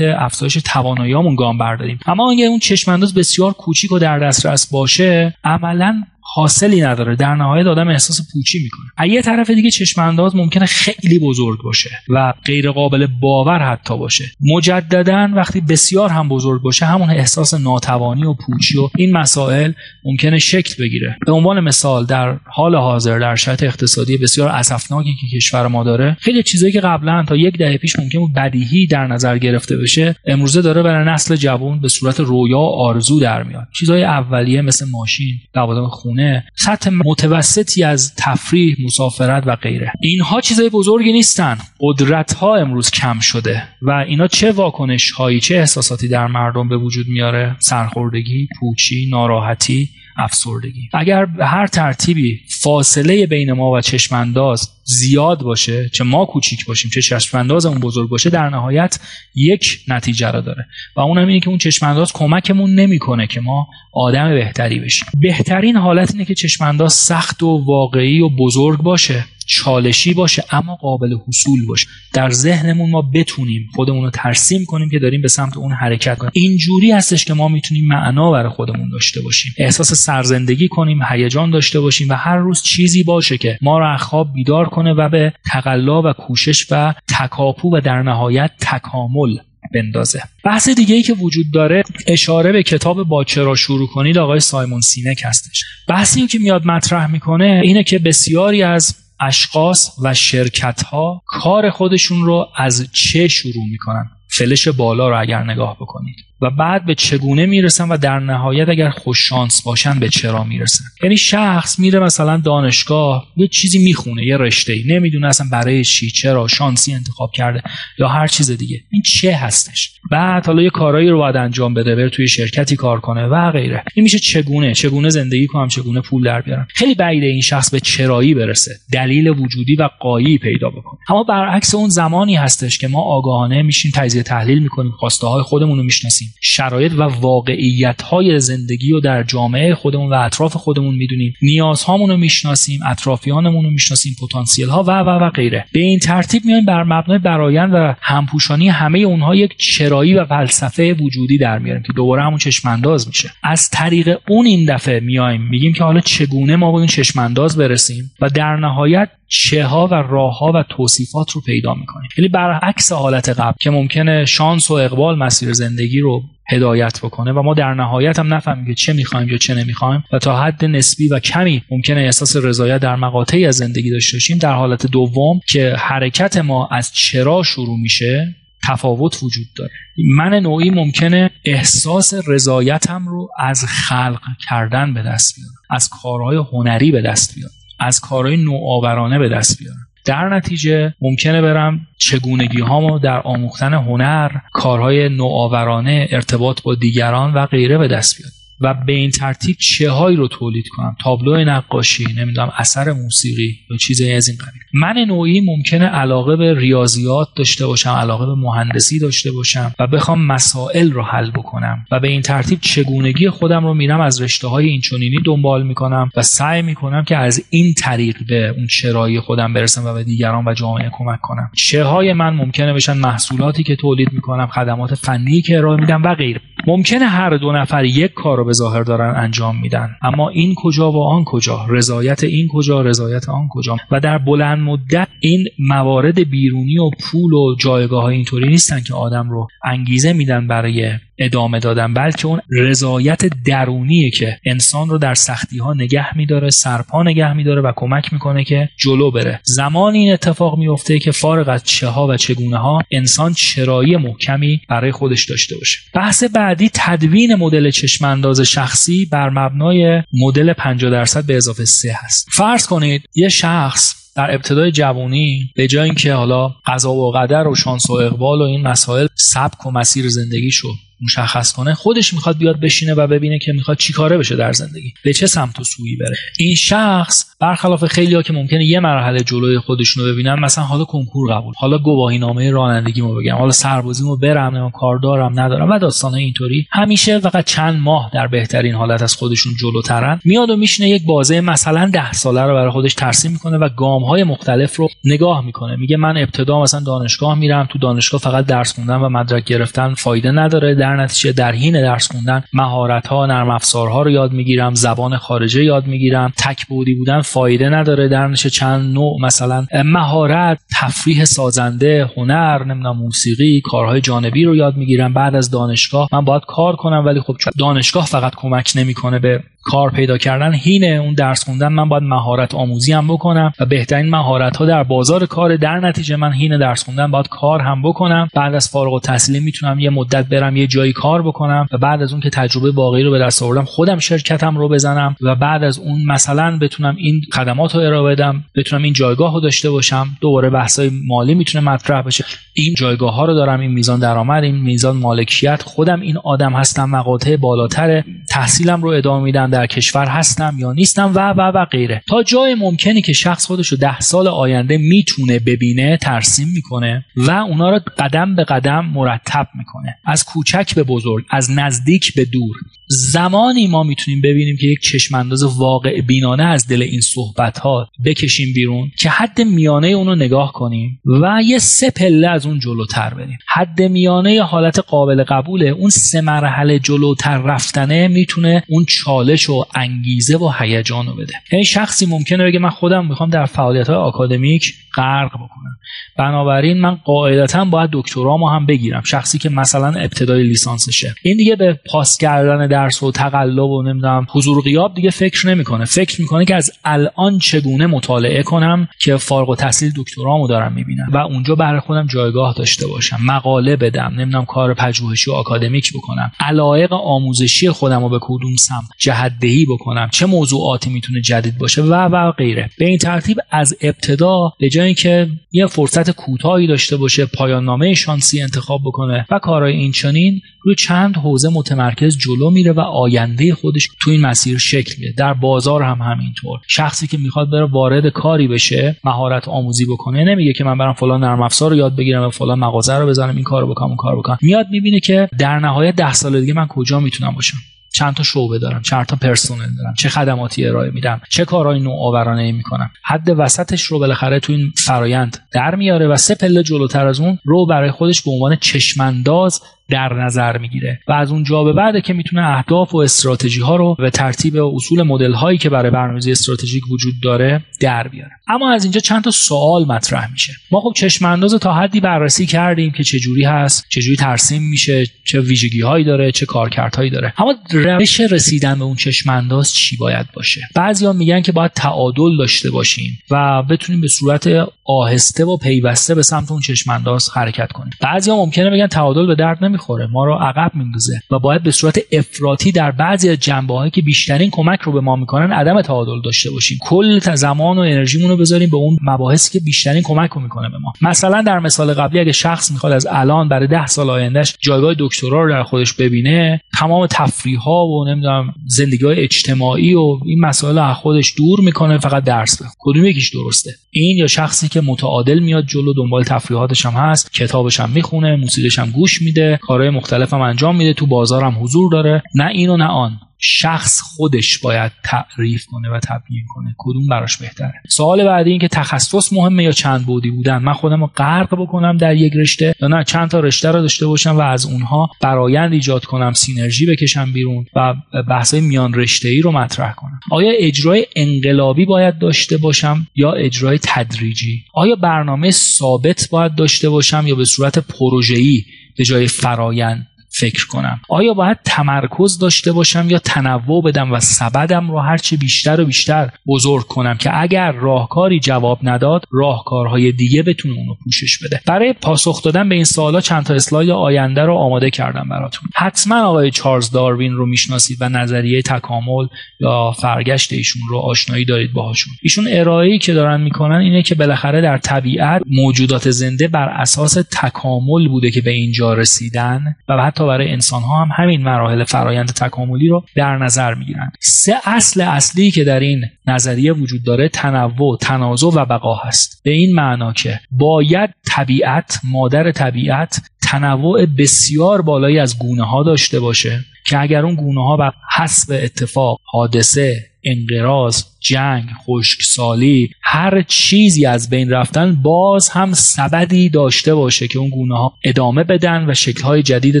[0.00, 1.98] افزایش تواناییامون گام برداریم.
[2.06, 6.02] اما اگه اون چشم انداز بسیار کوچیک و در دسترس باشه عملا
[6.34, 7.16] حاصلی نداره.
[7.16, 8.86] در نهایت آدم احساس پوچی می‌کنه.
[8.96, 13.98] از یه طرف دیگه چشم انداز ممکنه خیلی بزرگ باشه و غیر قابل باور حتی
[13.98, 14.24] باشه.
[14.40, 19.72] مجددا وقتی بسیار هم بزرگ باشه همون احساس ناتوانی و پوچی و این مسائل
[20.04, 21.16] ممکنه شکل بگیره.
[21.26, 26.16] به عنوان مثال در حال حاضر در شرایط اقتصادی بسیار اسفناکی که کشور ما داره
[26.20, 30.16] خیلی چیزایی که قبلا تا یک دهه پیش ممکن بود بدیهی در نظر گرفته بشه
[30.26, 33.68] امروزه داره برای نسل جوان به صورت رویا آرزو در میاد.
[33.78, 36.19] چیزهای اولیه مثل ماشین لوازم خونه
[36.54, 39.92] سطح متوسطی از تفریح مسافرت و غیره.
[40.00, 41.58] اینها چیزای بزرگی نیستن.
[41.80, 46.76] قدرت ها امروز کم شده و اینا چه واکنش هایی چه احساساتی در مردم به
[46.76, 50.88] وجود میاره؟ سرخوردگی پوچی ناراحتی افسردگی.
[50.92, 56.90] اگر به هر ترتیبی فاصله بین ما و چشمانداز زیاد باشه چه ما کوچیک باشیم
[56.90, 59.00] چه چشمانداز اون بزرگ باشه در نهایت
[59.34, 60.66] یک نتیجه را داره.
[60.96, 65.08] و اون هم اینه که اون چشمانداز کمکمون نمی‌کنه که ما آدم بهتری بشیم.
[65.20, 71.16] بهترین حالت اینه که چشمانداز سخت و واقعی و بزرگ باشه چالشی باشه اما قابل
[71.28, 71.86] حصول باشه.
[72.12, 76.30] در ذهنمون ما بتونیم خودمون رو ترسیم کنیم که داریم به سمت اون حرکت کنیم.
[76.34, 79.54] اینجوری هستش که ما می‌تونیم معنا برای خودمون داشته باشیم.
[79.58, 84.00] احساس سرزندگی کنیم هیجان داشته باشیم و هر روز چیزی باشه که ما رو از
[84.00, 89.36] خواب بیدار و به تقلا و کوشش و تکاپو و در نهایت تکامل
[89.74, 90.22] بندازه.
[90.44, 94.80] بحث دیگه ای که وجود داره اشاره به کتاب با چرا شروع کنید آقای سایمون
[94.80, 95.64] سینک هستش.
[95.88, 102.24] بحثی که میاد مطرح می‌کنه اینه که بسیاری از اشخاص و شرکت ها کار خودشون
[102.24, 106.16] رو از چه شروع می‌کنن؟ فلش بالا رو اگر نگاه بکنید.
[106.42, 111.16] و بعد به چگونه می‌رسن و در نهایت اگر خوششانس باشن به چرا می‌رسن؟ یعنی
[111.16, 116.48] شخص میره مثلا دانشگاه یه چیزی می‌خونه یه رشته ای نمی‌دونه اصلا برای چی چرا
[116.48, 117.62] شانسی انتخاب کرده
[117.98, 118.80] یا هر چیز دیگه.
[118.90, 123.00] این چه هستش؟ بعد حالا یه کارایی رو باید انجام بده بره توی شرکتی کار
[123.00, 123.84] کنه و غیره.
[123.94, 127.80] این میشه چگونه؟ چگونه زندگی کنم؟ چگونه پول در بیارم؟ خیلی بعیده این شخص به
[127.80, 131.00] چرایی برسه دلیل وجودی و قایی پیدا بکنه.
[131.08, 135.78] اما برعکس اون زمانی هستش که ما آگاهانه میشیم تجزیه تحلیل می‌کنیم خواسته های خودمون
[135.78, 136.29] رو می‌شناسیم.
[136.40, 141.34] شرایط و واقعیت های زندگی رو در جامعه خودمون و اطراف خودمون می‌دونیم.
[141.42, 145.66] نیازهامون رو می‌شناسیم اطرافیانمون رو می‌شناسیم پتانسیل ها و و و غیره.
[145.72, 150.94] به این ترتیب میایم بر مبنای برایند و همپوشانی همه اونها یک چرایی و فلسفه
[150.94, 153.30] وجودی در میاریم که دوباره همون چشمانداز میشه.
[153.42, 158.10] از طریق اون این دفعه میایم میگیم که حالا چگونه ما به این چشمانداز برسیم
[158.20, 162.08] و در نهایت چه ها و راه ها و توصیفات رو پیدا می‌کنیم.
[162.18, 166.19] یعنی برعکس حالت قبل که ممکنه شانس و اقبال مسیر زندگی رو
[166.52, 170.18] هدایت بکنه و ما در نهایت هم نفهمیم که چه می‌خوایم یا چه نمی‌خوایم و
[170.18, 174.38] تا حد نسبی و کمی ممکنه احساس رضایت در مقاطعی از زندگی داشته باشیم.
[174.38, 178.34] در حالت دوم که حرکت ما از چرا شروع میشه
[178.68, 179.72] تفاوت وجود داره.
[180.16, 186.90] من نوعی ممکنه احساس رضایتم رو از خلق کردن به دست بیارم از کارهای هنری
[186.90, 189.89] به دست بیارم از کارهای نوآورانه به دست بیارم.
[190.10, 197.46] در نتیجه ممکنه برم چگونگی هامو در آموختن هنر کارهای نوآورانه ارتباط با دیگران و
[197.46, 198.39] غیره به دست بیارم.
[198.60, 203.76] و به این ترتیب چه هایی رو تولید کنم؟ تابلو نقاشی نمی‌دونم اثر موسیقی یا
[203.76, 204.60] چیزی از این قبیل.
[204.72, 210.26] من نوعی ممکنه علاقه به ریاضیات داشته باشم علاقه به مهندسی داشته باشم و بخوام
[210.26, 214.66] مسائل رو حل بکنم و به این ترتیب چگونگی خودم رو میرم از رشته های
[214.66, 219.84] اینچنینی دنبال می‌کنم و سعی می‌کنم که از این طریق به اون چرایی خودم برسم
[219.84, 221.50] و به دیگران و جامعه کمک کنم.
[221.56, 226.14] چه های من ممکنه بشن محصولاتی که تولید می‌کنم خدمات فنی که ارائه میدم و
[226.14, 226.40] غیره.
[226.66, 229.96] ممکنه هر دو نفر یک کار رو به ظاهر دارن انجام میدن.
[230.02, 234.58] اما این کجا و آن کجا؟ رضایت این کجا رضایت آن کجا؟ و در بلند
[234.58, 240.12] مدت این موارد بیرونی و پول و جایگاه های اینطوری نیستن که آدم رو انگیزه
[240.12, 246.18] میدن برای ادامه دادن بلکه اون رضایت درونیه که انسان رو در سختی ها نگه
[246.18, 249.40] میداره سرپا نگه میداره و کمک می‌کنه که جلو بره.
[249.44, 254.60] زمانی این اتفاق میفته که فارغ از چه ها و چگونه ها انسان چرایی محکمی
[254.68, 255.78] برای خودش داشته باشه.
[255.94, 261.92] بحث بعدی تدوین مدل چشم انداز شخصی بر مبنای مدل 50 درصد به اضافه 3
[261.92, 262.28] هست.
[262.32, 267.54] فرض کنید یه شخص در ابتدای جوانی به جای اینکه حالا قضا و قدر و
[267.54, 270.68] شانس و اقبال و این مسائل سبک و مسیر زندگیشو
[271.02, 274.94] مشخص کنه خودش می‌خواد بیاد بشینه و ببینه که می‌خواد چی کاره بشه در زندگی.
[275.04, 276.16] به چه سمت و سویی بره.
[276.38, 281.34] این شخص برخلاف خیلی ها که ممکنه یه مرحله جلوی خودشونو ببینن مثلا حالا کنکور
[281.34, 281.54] قبول.
[281.58, 283.36] حالا گواهی نامه رانندگیمو بگم.
[283.36, 286.66] حالا سربازیمو برم نه کار دارم ندارم و داستان اینطوری.
[286.72, 290.20] همیشه فقط چند ماه در بهترین حالت از خودشون جلوترن.
[290.24, 294.04] میاد و میشینه یک بازه مثلا ده ساله رو برای خودش ترسیم می‌کنه و گام
[294.04, 295.76] های مختلف رو نگاه می‌کنه.
[295.76, 300.30] میگه من ابتدا مثلا دانشگاه میرم تو دانشگاه فقط درس خوندن و مدرک گرفتن فایده
[300.30, 300.74] نداره.
[300.90, 305.64] در نتیجه در حین درس خوندن مهارت ها نرم افزارها رو یاد می‌گیرم زبان خارجه
[305.64, 306.32] یاد می‌گیرم.
[306.38, 312.96] تک بودی بودن فایده نداره در نتیجه چند نوع مثلا مهارت تفریح سازنده هنر نمی‌دونم
[312.96, 315.14] موسیقی کارهای جانبی رو یاد می‌گیرم.
[315.14, 319.90] بعد از دانشگاه من باید کار کنم ولی خب دانشگاه فقط کمک نمی‌کنه به کار
[319.90, 324.56] پیدا کردن هینه اون درس خوندن من باید مهارت آموزی هم بکنم و بهترین مهارت
[324.56, 328.28] ها در بازار کار در نتیجه من هینه درس خوندن باید کار هم بکنم.
[328.34, 332.12] بعد از فارغ التحصیلی می‌تونم یه مدت برم یه جایی کار بکنم و بعد از
[332.12, 335.78] اون که تجربه باقی رو به دست آوردم خودم شرکتم رو بزنم و بعد از
[335.78, 340.06] اون مثلا بتونم این خدمات رو ارائه بدم بتونم این جایگاه رو داشته باشم.
[340.20, 342.24] دوباره بحثای مالی می‌تونه مطرح بشه.
[342.54, 345.62] این جایگاه ها رو دارم این میزان درآمد این میزان مالکیت.
[345.62, 349.49] خودم این آدم هستم مقاطع بالاتر تحصیلم رو ادامه میدم.
[349.50, 352.02] در کشور هستم یا نیستم و و و غیره.
[352.08, 357.30] تا جای ممکنی که شخص خودش رو ده سال آینده می‌تونه ببینه ترسیم می‌کنه و
[357.30, 359.98] اونا رو قدم به قدم مرتب می‌کنه.
[360.04, 362.56] از کوچک به بزرگ از نزدیک به دور.
[362.92, 367.88] زمانی ما می‌تونیم ببینیم که یک چشم انداز واقع بینانه از دل این صحبت ها
[368.04, 373.14] بکشیم بیرون که حد میانه اونو نگاه کنیم و یه سه پله از اون جلوتر
[373.14, 373.38] بریم.
[373.48, 375.66] حد میانه حالت قابل قبوله.
[375.66, 381.34] اون سه مرحله جلوتر رفتنه می‌تونه اون چالش و انگیزه و هیجان رو بده.
[381.52, 385.76] یعنی شخصی ممکنه بگه من خودم می‌خوام در فعالیت های آکادمیک غرق بکنم.
[386.18, 389.02] بنابراین من قاعدتا باید دکترامو هم بگیرم.
[389.02, 391.14] شخصی که مثلا ابتدای لیسانسشه.
[391.22, 395.84] این دیگه به پاس کردن درس و تقلب و نمی‌دونم حضور غیاب دیگه فکر نمی‌کنه.
[395.84, 401.06] فکر می‌کنه که از الان چگونه مطالعه کنم که فارغ و تحصیل دکترامو دارم می‌بینم.
[401.12, 403.18] و اونجا برای خودم جایگاه داشته باشم.
[403.24, 406.32] مقاله بدم نمی‌دونم کار پژوهشی و آکادمیک بکنم.
[406.40, 410.08] علایق آموزشی خودم رو به کدوم سمت جهدهی بکنم.
[410.12, 412.70] چه موضوعاتی می‌تونه جدید باشه و و غیره.
[412.78, 417.94] به این ترتیب از ابتدا به جای اینکه یه فرصت کوتاهی داشته باشه پایان نامه
[417.94, 423.88] شانسی انتخاب بکنه و کارهای اینچنین روی چند حوزه متمرکز جلو میره و آینده خودش
[424.02, 426.60] تو این مسیر شکل میده در بازار هم همینطور.
[426.66, 431.24] شخصی که می‌خواد بره وارد کاری بشه مهارت آموزی بکنه نمیگه که من برم فلان
[431.24, 434.16] نرم افزار رو یاد بگیرم و فلان مغازه رو بزنم این کارو بکنم اون کار
[434.16, 434.38] بکنم.
[434.42, 437.56] میاد می‌بینه که در نهایت ده سال دیگه من کجا می‌تونم باشم.
[437.92, 442.52] چند تا شعبه دارم چند تا پرسنل دارم چه خدماتی ارائه میدم چه کارهای نوآورانه
[442.52, 442.90] می‌کنم.
[443.04, 447.38] حد وسطش رو بالاخره تو این فرایند در میاره و سه پله جلوتر از اون
[447.44, 449.60] رو برای خودش به عنوان چشمانداز
[449.90, 451.00] در نظر می‌گیره.
[451.08, 455.02] و از اونجا به بعد که می‌تونه اهداف و استراتژی ها رو به ترتیب اصول
[455.02, 458.30] مدل هایی که برای برنامه‌ریزی استراتژیک وجود داره در بیاره.
[458.48, 460.52] اما از اینجا چند تا سوال مطرح میشه.
[460.72, 464.62] ما خب چشم انداز تا حدی بررسی کردیم که چه جوری هست چه جوری ترسیم
[464.62, 467.34] میشه چه ویژگی هایی داره چه کارکردهایی داره.
[467.38, 472.36] اما روش رسیدن به اون چشم انداز چی باید باشه؟ بعضیا میگن که باید تعادل
[472.38, 474.48] داشته باشیم و بتونیم به صورت
[474.84, 477.90] آهسته و پیوسته به سمت اون چشم انداز حرکت کنیم.
[478.00, 481.98] بعضیا ممکنه بگن تعادل به درد نمی‌خوره ما رو عقب میندازه و باید به صورت
[482.12, 486.20] افراطی در بعضی از جنبه هایی که بیشترین کمک رو به ما می‌کنن عدم تعادل
[486.24, 486.78] داشته باشیم.
[486.80, 490.78] کل زمان و انرژیمون رو بذاریم به اون مباحثی که بیشترین کمک رو می‌کنه به
[490.78, 490.92] ما.
[491.02, 495.44] مثلا در مثال قبلی اگه شخص می‌خواد از الان برای ده سال آیندهش جایگاه دکترا
[495.44, 500.78] رو در خودش ببینه تمام تفریح ها و نمی‌دونم زندگی های اجتماعی و این مسائل
[500.78, 502.70] از خودش دور می‌کنه فقط درس بخونه.
[502.78, 507.80] کدوم یکیش درسته؟ این یا شخصی که متعادل میاد جلو دنبال تفریحاتش هم هست کتابش
[507.80, 510.94] هم می‌خونه موسیقیش هم گوش میده کارهای مختلف هم انجام میده.
[510.94, 512.22] تو بازار هم حضور داره.
[512.34, 513.20] نه این و نه آن.
[513.42, 516.74] شخص خودش باید تعریف کنه و تبیین کنه.
[516.78, 521.00] کدوم براش بهتره؟ سوال بعدی این که تخصص مهمه یا چند بودی بودن؟ من خودم
[521.00, 523.04] رو غرق بکنم در یک رشته یا نه.
[523.04, 527.66] چند تا رشته رو داشته باشم و از اونها برایند ایجاد کنم سینرژی بکشم بیرون
[527.76, 527.94] و
[528.28, 530.20] بحثای میان رشته ای رو مطرح کنم.
[530.30, 537.24] آیا اجرای انقلابی باید داشته باشم یا اجرای تدریجی؟ آیا برنامه ثابت باید داشته باشم
[537.26, 538.62] یا به صورت پروژه‌ای
[539.00, 540.09] به جای فرایند.
[540.40, 541.00] فکر کنم.
[541.08, 546.30] آیا باید تمرکز داشته باشم یا تنوع بدم و سبدم رو هرچی بیشتر و بیشتر
[546.46, 551.60] بزرگ کنم که اگر راهکاری جواب نداد راهکارهای دیگه بتونه اونو پوشش بده.
[551.66, 555.68] برای پاسخ دادن به این سوالا چند تا اسلاید آینده رو آماده کردم براتون.
[555.76, 559.26] حتما آقای چارلز داروین رو می‌شناسید و نظریه تکامل
[559.60, 562.12] یا فرگشت ایشون رو آشنایی دارید باهاشون.
[562.22, 568.08] ایشون ارائه‌ای که دارن می‌کنن اینه که بالاخره در طبیعت موجودات زنده بر اساس تکامل
[568.08, 572.88] بوده که به اینجا رسیدن و حتی برای انسان ها هم همین مراحل فرایند تکاملی
[572.88, 574.12] رو در نظر می‌گیرن.
[574.20, 579.40] سه اصل اصلی که در این نظریه وجود داره تنوع تنازع و بقا هست.
[579.44, 586.20] به این معنا که باید طبیعت مادر طبیعت تنوع بسیار بالایی از گونه ها داشته
[586.20, 594.06] باشه که اگر اون گونه ها بر حسب اتفاق حادثه انقراض جنگ خشکسالی هر چیزی
[594.06, 598.94] از بین رفتن باز هم سبدی داشته باشه که اون گونه ها ادامه بدن و
[598.94, 599.80] شکل جدید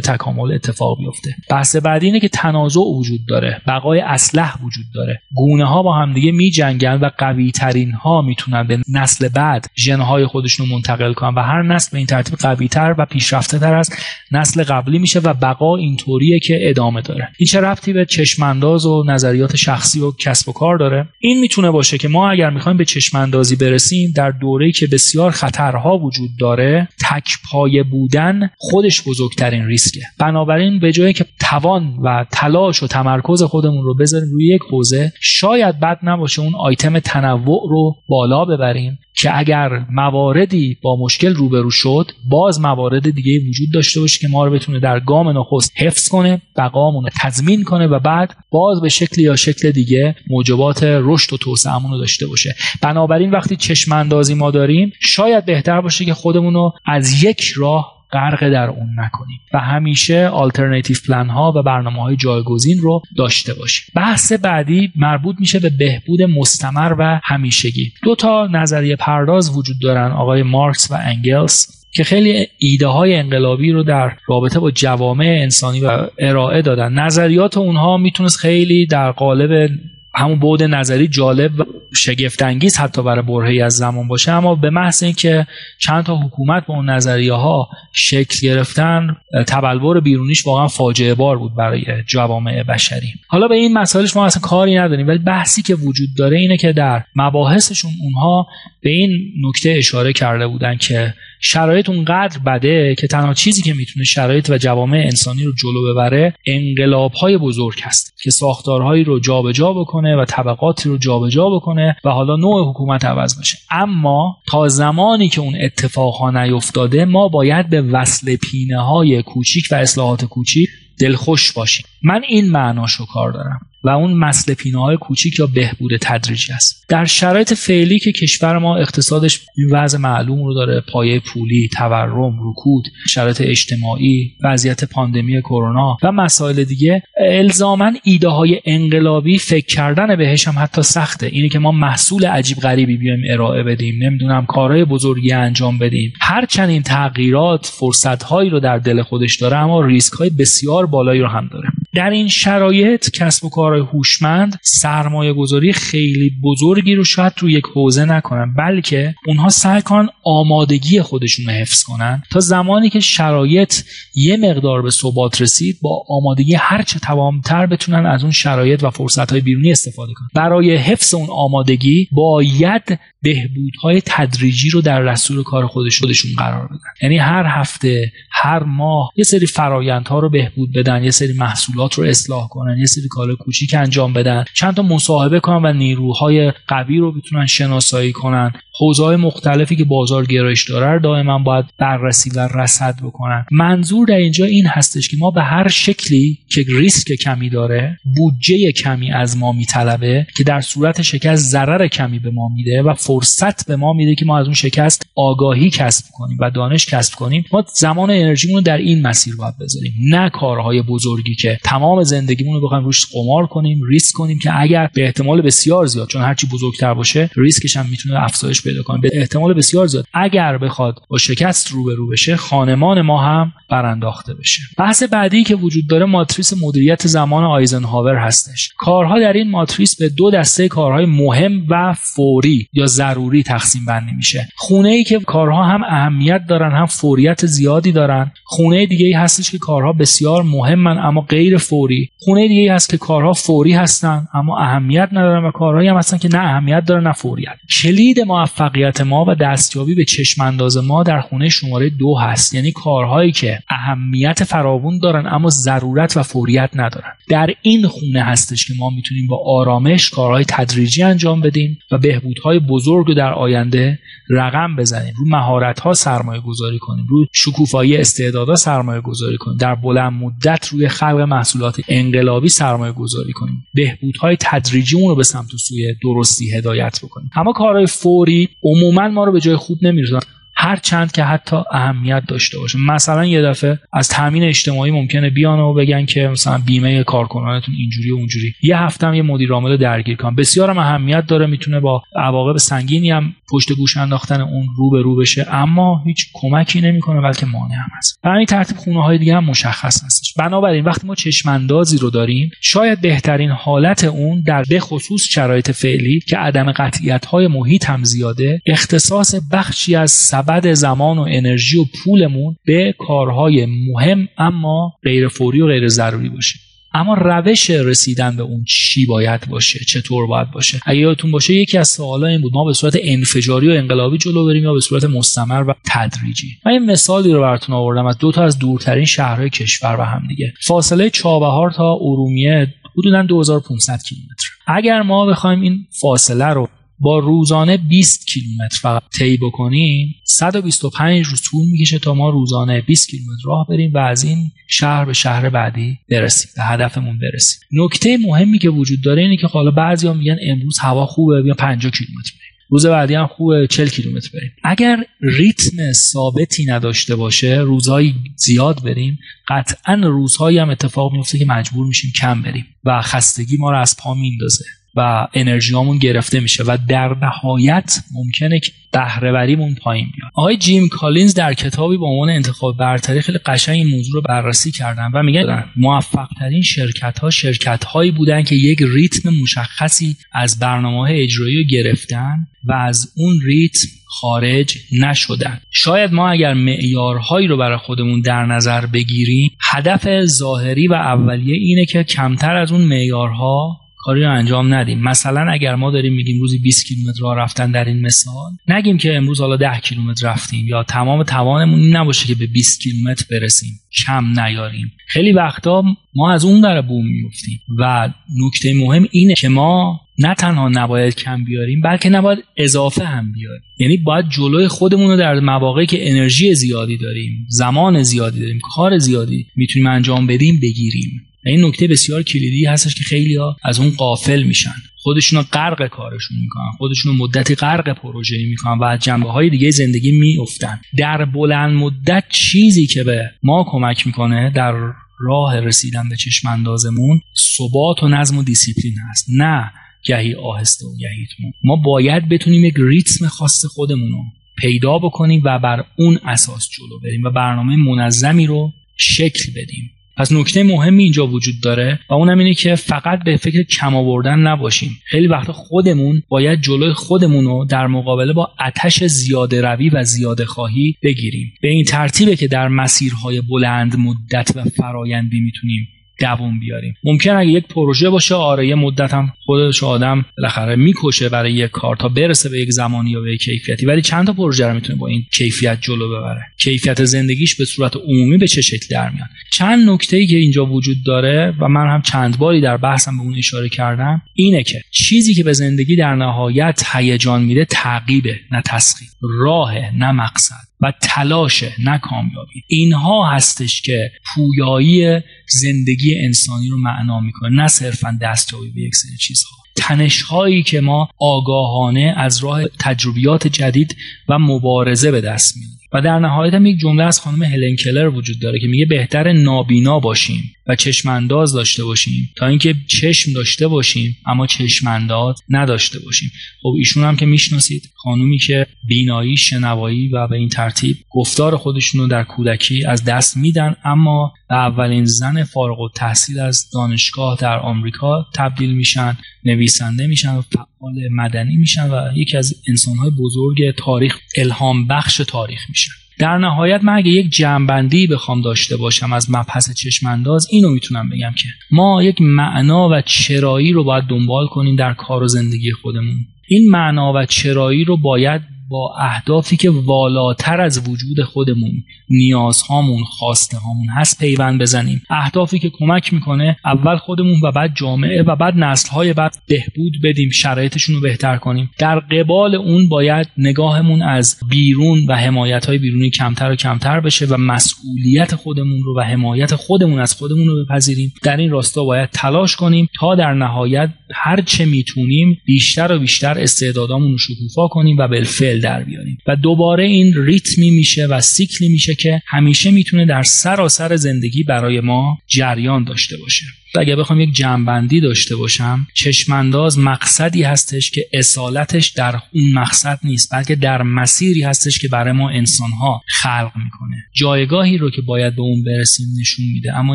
[0.00, 1.30] تکامل اتفاق بیفته.
[1.50, 5.22] بحث بعدی اینه که تنازع وجود داره بقای اسلح وجود داره.
[5.34, 10.00] گونه ها با همدیگه می جنگن و قوی ترین ها می‌تونن به نسل بعد ژن
[10.00, 13.74] های خودشون منتقل کنن و هر نسل به این ترتیب قوی تر و پیشرفته تر
[13.74, 13.90] از
[14.32, 17.28] نسل قبلی میشه و بقا اینطوریه که ادامه داره.
[17.38, 21.70] این چه ربطی به چشمانداز و نظریات شخصی و کسب و کار داره؟ این می‌تونه
[21.70, 26.30] باشه که ما اگر می‌خوایم به چشم اندازی برسیم در دوره‌ای که بسیار خطرها وجود
[26.40, 30.00] داره تک پایه بودن خودش بزرگترین ریسکه.
[30.18, 35.12] بنابراین به جایی که توان و تلاش و تمرکز خودمون رو بذاریم روی یک حوزه
[35.20, 41.70] شاید بد نباشه اون آیتم تنوع رو بالا ببریم که اگر مواردی با مشکل روبرو
[41.70, 46.08] شد باز موارد دیگه وجود داشته باشه که ما رو بتونه در گام نخست حفظ
[46.08, 51.32] کنه بقامون رو تضمین کنه و بعد باز به شکل یا شکل دیگه موجبات رشد
[51.32, 52.54] و توسعهمون رو داشته باشه.
[52.82, 57.99] بنابراین وقتی چشم اندازی ما داریم شاید بهتر باشه که خودمون رو از یک راه
[58.12, 59.40] غرق در اون نکنیم.
[59.54, 63.92] و همیشه آلترناتیو پلان ها و برنامه های جایگزین رو داشته باشیم.
[63.94, 67.92] بحث بعدی مربوط میشه به بهبود مستمر و همیشگی.
[68.02, 73.72] دو تا نظریه پرداز وجود دارن آقای مارکس و انگلس که خیلی ایده های انقلابی
[73.72, 76.92] رو در رابطه با جوامع انسانی و ارائه دادن.
[76.92, 79.70] نظریات اونها می‌تونست خیلی در قالب
[80.14, 84.32] همون بعد نظری جالب و شگفتانگیز حتی برای برهی از زمان باشه.
[84.32, 85.46] اما به محض اینکه
[85.78, 89.16] چند تا حکومت با اون نظریه ها شکل گرفتن
[89.48, 93.08] تبلور بیرونیش واقعا فاجعه بار بود برای جوامع بشری.
[93.28, 96.72] حالا به این مسائلش ما اصلا کاری نداریم ولی بحثی که وجود داره اینه که
[96.72, 98.46] در مباحثشون اونها
[98.82, 99.10] به این
[99.42, 104.58] نکته اشاره کرده بودن که شرایط اونقدر بده که تنها چیزی که می‌تونه شرایط و
[104.58, 110.16] جوامع انسانی رو جلو ببره انقلاب های بزرگ هست که ساختارهایی رو جابجا جا بکنه
[110.16, 113.58] و طبقاتی رو جابجا جا بکنه و حالا نوع حکومت عوض بشه.
[113.70, 119.74] اما تا زمانی که اون اتفاقها نیفتاده ما باید به وصل پینه های کوچیک و
[119.74, 120.68] اصلاحات کوچیک
[121.00, 121.86] دلخوش باشیم.
[122.02, 123.60] من این معناش رو کار دارم.
[123.84, 126.84] و اون مسل پینه های کوچیک یا بهبود تدریجی است.
[126.88, 132.38] در شرایط فعلی که کشور ما اقتصادش این وضع معلوم رو داره پایه پولی تورم
[132.50, 140.16] رکود شرایط اجتماعی وضعیت پاندمی کرونا و مسائل دیگه الزاما ایده های انقلابی فکر کردن
[140.16, 141.26] بهش هم حتی سخته.
[141.26, 146.12] اینه که ما محصول عجیب غریبی بیایم ارائه بدیم نمی‌دونم کارهای بزرگی انجام بدیم.
[146.20, 151.20] هرچند این تغییرات فرصت هایی رو در دل خودش داره اما ریسک های بسیار بالایی
[151.20, 151.68] رو هم داره.
[151.94, 157.64] در این شرایط کسب و کارهای هوشمند سرمایه گذاری خیلی بزرگی رو شاید روی یک
[157.74, 162.22] حوزه نکنن بلکه اونها سعی کنن آمادگی خودشون رو حفظ کنن.
[162.30, 163.74] تا زمانی که شرایط
[164.14, 169.34] یه مقدار به ثبات رسید با آمادگی هرچه توامتر بتونن از اون شرایط و فرصت
[169.34, 170.28] بیرونی استفاده کنن.
[170.34, 176.78] برای حفظ اون آمادگی باید بهبودهای تدریجی رو در رسول کار خودش خودشون قرار بدن.
[177.02, 181.32] یعنی هر هفته هر ماه یه سری فرایندها رو بهبود بدن یه سری
[181.80, 184.44] محصولات رو اصلاح کنن یه سری کار کوچیک انجام بدن.
[184.54, 188.52] چند تا مصاحبه کنن و نیروهای قوی رو بتونن شناسایی کنن.
[188.78, 193.44] حوزه مختلفی که بازار گرایش داره دائما باید بررسی و رصد بکنن.
[193.50, 198.72] منظور در اینجا این هستش که ما به هر شکلی که ریسک کمی داره بودجه
[198.72, 203.66] کمی از ما میطلبه که در صورت شکست ضرر کمی به ما میده و فرصت
[203.66, 207.44] به ما میده که ما از اون شکست آگاهی کسب کنیم و دانش کسب کنیم.
[207.52, 212.54] ما زمان انرژیمون رو در این مسیر باید بذاریم نه کارهای بزرگی که تمام زندگیمون
[212.54, 216.46] رو بخوایم روش قمار کنیم ریسک کنیم که اگر به احتمال بسیار زیاد چون هرچی
[216.46, 219.00] بزرگتر باشه ریسکش هم می‌تونه افزایش پیدا کنه.
[219.00, 224.62] به احتمال بسیار زیاد اگر بخواد با شکست روبرو بشه خانمان ما هم برانداخته بشه.
[224.78, 228.70] بحث بعدی که وجود داره ماتریس مدیریت زمان آیزنهاور هستش.
[228.78, 234.12] کارها در این ماتریس به دو دسته کارهای مهم و فوری یا ضروری تقسیم بندی
[234.16, 234.48] میشه.
[234.56, 238.32] خونه ای که کارها هم اهمیت دارن هم فوریت زیادی دارن.
[238.44, 242.10] خونه دیگه ای هستش که کارها بسیار مهمن اما غیر فوری.
[242.18, 246.28] خونه دیگه هست که کارها فوری هستن اما اهمیت ندارن و کارهایی هم هستن که
[246.28, 251.20] نه اهمیت دارن نه فوریت کلید موفقیت ما و دستیابی به چشم انداز ما در
[251.20, 252.54] خونه شماره دو هست.
[252.54, 257.12] یعنی کارهایی که اهمیت فراوون دارن اما ضرورت و فوریت ندارن.
[257.28, 262.58] در این خونه هستش که ما می‌تونیم با آرامش کارهای تدریجی انجام بدیم و بهبودهای
[262.58, 263.98] بزرگ رو در آینده
[264.30, 265.14] رقم بزنیم.
[265.16, 267.06] رو مهارت ها سرمایه گذاری کنیم.
[267.08, 269.56] رو شکوفایی استعدادها سرمایه گذاری کنیم.
[269.56, 271.20] در بلند مدت روی خلق
[271.56, 273.66] محصولات انقلابی سرمایه گذاری کنیم.
[273.74, 277.30] بهبودهای تدریجی رو به سمت و سوی درستی هدایت بکنیم.
[277.36, 280.20] اما کارهای فوری عموما ما رو به جای خوب نمیرسونن
[280.62, 282.78] هر چند که حتی اهمیت داشته باشه.
[282.78, 288.10] مثلا یه دفعه از تامین اجتماعی ممکنه بیان و بگن که مثلا بیمه کارکنانتون اینجوری
[288.10, 288.54] و اونجوری.
[288.62, 290.34] یه هفته هم یه مدیر عامل درگیر کن.
[290.34, 295.02] بسیار هم اهمیت داره می‌تونه با عواقب سنگینی هم پشت گوش انداختن اون رو به
[295.02, 298.18] رو بشه اما هیچ کمکی نمی‌کنه بلکه مانع هم هست.
[298.22, 300.34] در این ترتیب خونه های دیگه هم مشخص هستش.
[300.38, 306.20] بنابراین وقتی ما چشماندازی رو داریم شاید بهترین حالت اون در به خصوص شرایط فعلی
[306.20, 310.10] که عدم قطعیت های محیط هم زیاده اختصاص بخشی از
[310.50, 316.28] سبد زمان و انرژی و پولمون به کارهای مهم اما غیر فوری و غیر ضروری
[316.28, 316.58] باشه.
[316.94, 321.78] اما روش رسیدن به اون چی باید باشه چطور باید باشه؟ اگه یادتون باشه یکی
[321.78, 325.04] از سوالا این بود ما به صورت انفجاری و انقلابی جلو بریم یا به صورت
[325.04, 329.50] مستمر و تدریجی؟ من این مثالی رو براتون آوردم از دو تا از دورترین شهرهای
[329.50, 334.46] کشور و هم دیگه فاصله چابهار تا ارومیه حدودا 2500 کیلومتر.
[334.66, 336.68] اگر ما بخوایم این فاصله رو
[337.00, 343.08] با روزانه 20 کیلومتر فقط طی بکنیم 125 روز طول می‌کشه تا ما روزانه 20
[343.08, 347.60] کیلومتر راه بریم و از این شهر به شهر بعدی برسیم به هدفمون برسیم.
[347.72, 351.92] نکته مهمی که وجود داره اینه که حالا بعضیا میگن امروز هوا خوبه بیا 50
[351.92, 352.50] کیلومتر بریم.
[352.70, 354.52] روز بعدی هم خوبه 40 کیلومتر بریم.
[354.64, 361.86] اگر ریتم ثابتی نداشته باشه روزهای زیاد بریم قطعا روزهایی هم اتفاق میفته که مجبور
[361.86, 364.64] میشیم کم بریم و خستگی ما رو از پا میندازه
[364.94, 370.30] و انرژیامون گرفته میشه و در نهایت ممکنه که بهرهوریمون پایین بیاد.
[370.34, 374.70] آقای جیم کالینز در کتابی با عنوان انتخاب برتری خیلی قشنگ این موضوع رو بررسی
[374.70, 380.58] کردن و میگن موفق ترین شرکت ها شرکت هایی بودن که یک ریتم مشخصی از
[380.58, 385.60] برنامه اجرایی رو گرفتن و از اون ریتم خارج نشدن.
[385.70, 391.86] شاید ما اگر معیارهایی رو برای خودمون در نظر بگیریم هدف ظاهری و اولیه اینه
[391.86, 395.00] که کمتر از اون معیارها کاری رو انجام ندیم.
[395.00, 399.16] مثلا اگر ما داریم میگیم روزی 20 کیلومتر راه رفتن در این مثال نگیم که
[399.16, 403.80] امروز حالا 10 کیلومتر رفتیم یا تمام توانمون این نباشه که به 20 کیلومتر برسیم
[404.06, 404.92] کم نیاریم.
[405.06, 405.84] خیلی وقتا
[406.14, 408.10] ما از اون در بوم میفتیم و
[408.46, 413.62] نکته مهم اینه که ما نه تنها نباید کم بیاریم بلکه نباید اضافه هم بیاریم.
[413.78, 418.98] یعنی باید جلوی خودمون رو در مواقعی که انرژی زیادی داریم زمان زیادی داریم کار
[418.98, 421.22] زیادی می‌تونیم انجام بدیم بگیریم.
[421.44, 424.74] این نکته بسیار کلیدی هستش که خیلی ها از اون قافل میشن.
[425.02, 426.70] خودشون رو غرق کارشون می‌کنن.
[426.78, 430.80] خودشون رو مدتی غرق پروژه می‌کنن و از جنبه های دیگه زندگی میافتن.
[430.96, 434.74] در بلند مدت چیزی که به ما کمک می‌کنه در
[435.20, 437.20] راه رسیدن به چشم اندازمون
[437.56, 439.26] ثبات و نظم و دیسیپلین هست.
[439.28, 439.70] نه
[440.04, 441.26] گهی آهسته و گهی
[441.64, 444.22] ما باید بتونیم یک ریتم خاص خودمون رو
[444.58, 449.90] پیدا بکنیم و بر اون اساس جلو بریم و برنامه منظمی رو شکل بدیم.
[450.20, 454.38] پس نکته مهمی اینجا وجود داره و اونم اینه که فقط به فکر کم آوردن
[454.38, 454.90] نباشیم.
[455.04, 460.44] خیلی وقتا خودمون باید جلوی خودمون رو در مقابله با آتش زیاده روی و زیاده
[460.44, 461.52] خواهی بگیریم.
[461.62, 465.88] به این ترتیبه که در مسیرهای بلند مدت و فرایندی می‌تونیم
[466.20, 466.94] دووم بیاریم.
[467.04, 471.70] ممکن اگه یک پروژه باشه آره یه مدت هم خودش آدم بالاخره می‌کشه برای یک
[471.70, 473.86] کار تا برسه به یک زمانی یا به یک کیفیتی.
[473.86, 477.96] ولی چند تا پروژه رو می‌تونه با این کیفیت جلو ببره؟ کیفیت زندگیش به صورت
[477.96, 481.94] عمومی به چه شکل در میاد؟ چند نکته ای که اینجا وجود داره و من
[481.94, 485.96] هم چند باری در بحثم به اون اشاره کردم اینه که چیزی که به زندگی
[485.96, 489.08] در نهایت هیجان میده تعقیبه نه تسخیر.
[489.22, 490.69] راه نه مقصد.
[490.80, 498.18] و تلاشه نه کامیابی اینها هستش که پویایی زندگی انسانی رو معنا می‌کنه نه صرفا
[498.22, 499.60] دستیابی به یک سری چیزها.
[499.76, 503.96] تنش هایی که ما آگاهانه از راه تجربیات جدید
[504.28, 508.08] و مبارزه به دست میاریم و در نهایت هم یک جمله از خانم هلن کلر
[508.08, 513.32] وجود داره که میگه بهتر نابینا باشیم و چشم انداز داشته باشیم تا اینکه چشم
[513.32, 516.30] داشته باشیم اما چشم انداز نداشته باشیم.
[516.62, 522.00] خب ایشون هم که می‌شناسید خانومی که بینایی شنوایی و به این ترتیب گفتار خودشون
[522.00, 523.76] رو در کودکی از دست میدن.
[523.84, 530.40] اما به اولین زن فارغ التحصیل از دانشگاه در آمریکا تبدیل میشن نویسنده میشن و
[530.40, 535.92] فعال مدنی میشن و یکی از انسانهای بزرگ تاریخ الهام بخش تاریخ میشن.
[536.18, 541.32] در نهایت من اگه یک جنبندی بخوام داشته باشم از مبحث چشمانداز اینو می‌تونم بگم
[541.38, 546.26] که ما یک معنا و چرایی رو باید دنبال کنیم در کار و زندگی خودمون.
[546.52, 553.56] این معنا و چرایی رو باید با اهدافی که والاتر از وجود خودمون نیازهامون خواسته
[553.58, 555.02] هامون هست پیوند بزنیم.
[555.10, 560.30] اهدافی که کمک می‌کنه اول خودمون و بعد جامعه و بعد نسلهای بعد بهبود بدیم
[560.30, 561.70] شرایطشون رو بهتر کنیم.
[561.78, 567.26] در قبال اون باید نگاهمون از بیرون و حمایت های بیرونی کمتر و کمتر بشه
[567.26, 571.12] و مسئولیت خودمون رو و حمایت خودمون از خودمون رو بپذیریم.
[571.22, 576.38] در این راستا باید تلاش کنیم تا در نهایت هر چه می‌تونیم بیشتر و بیشتر
[576.38, 581.68] استعدادامون رو شکوفا کنیم و بالفعل در بیاریم و دوباره این ریتمی میشه و سیکلی
[581.68, 586.44] میشه که همیشه می‌تونه در سراسر زندگی برای ما جریان داشته باشه.
[586.78, 593.32] اگر بخوام یک جنبندی داشته باشم چشمانداز مقصدی هستش که اصالتش در اون مقصد نیست
[593.32, 596.96] بلکه در مسیری هستش که برای ما انسانها خلق می‌کنه.
[597.14, 599.76] جایگاهی رو که باید به اون برسیم نشون میده.
[599.76, 599.94] اما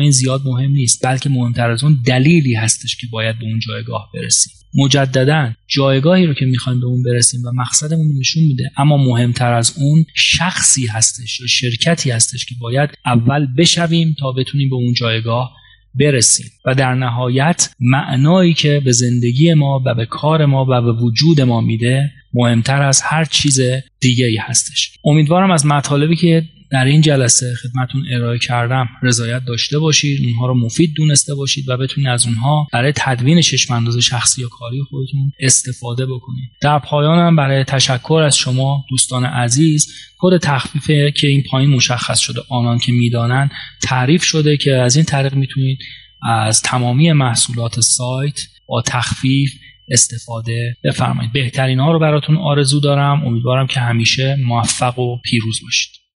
[0.00, 4.10] این زیاد مهم نیست بلکه مهمتر از اون دلیلی هستش که باید به اون جایگاه
[4.14, 4.52] برسیم.
[4.76, 8.70] مجددا جایگاهی رو که می‌خوایم به اون برسیم و مقصدمون نشون میده.
[8.76, 14.70] اما مهمتر از اون شخصی هستش یا شرکتی هستش که باید اول بشویم تا بتونیم
[14.70, 15.56] به اون جایگاه
[15.94, 16.46] برسیم.
[16.64, 21.40] و در نهایت معنایی که به زندگی ما و به کار ما و به وجود
[21.40, 23.60] ما میده مهمتر از هر چیز
[24.00, 24.98] دیگه ای هستش.
[25.04, 28.88] امیدوارم از مطالبی که در این جلسه خدمتون ارائه کردم.
[29.02, 33.98] رضایت داشته باشید اونها رو مفید دونسته باشید و بتونید از اونها برای تدوین چشمانداز
[33.98, 36.50] شخصی یا کاری خودتون استفاده بکنید.
[36.60, 42.40] در پایانم برای تشکر از شما دوستان عزیز کد تخفیف که این پایین مشخص شده
[42.48, 43.50] آنان که می‌دانند
[43.82, 45.78] تعریف شده که از این طریق می‌تونید
[46.22, 49.52] از تمامی محصولات سایت با تخفیف
[49.88, 51.32] استفاده بفرمایید.
[51.32, 53.26] بهترین ها رو براتون آرزو دارم.
[53.26, 56.05] امیدوارم که همیشه موفق و پیروز باشید.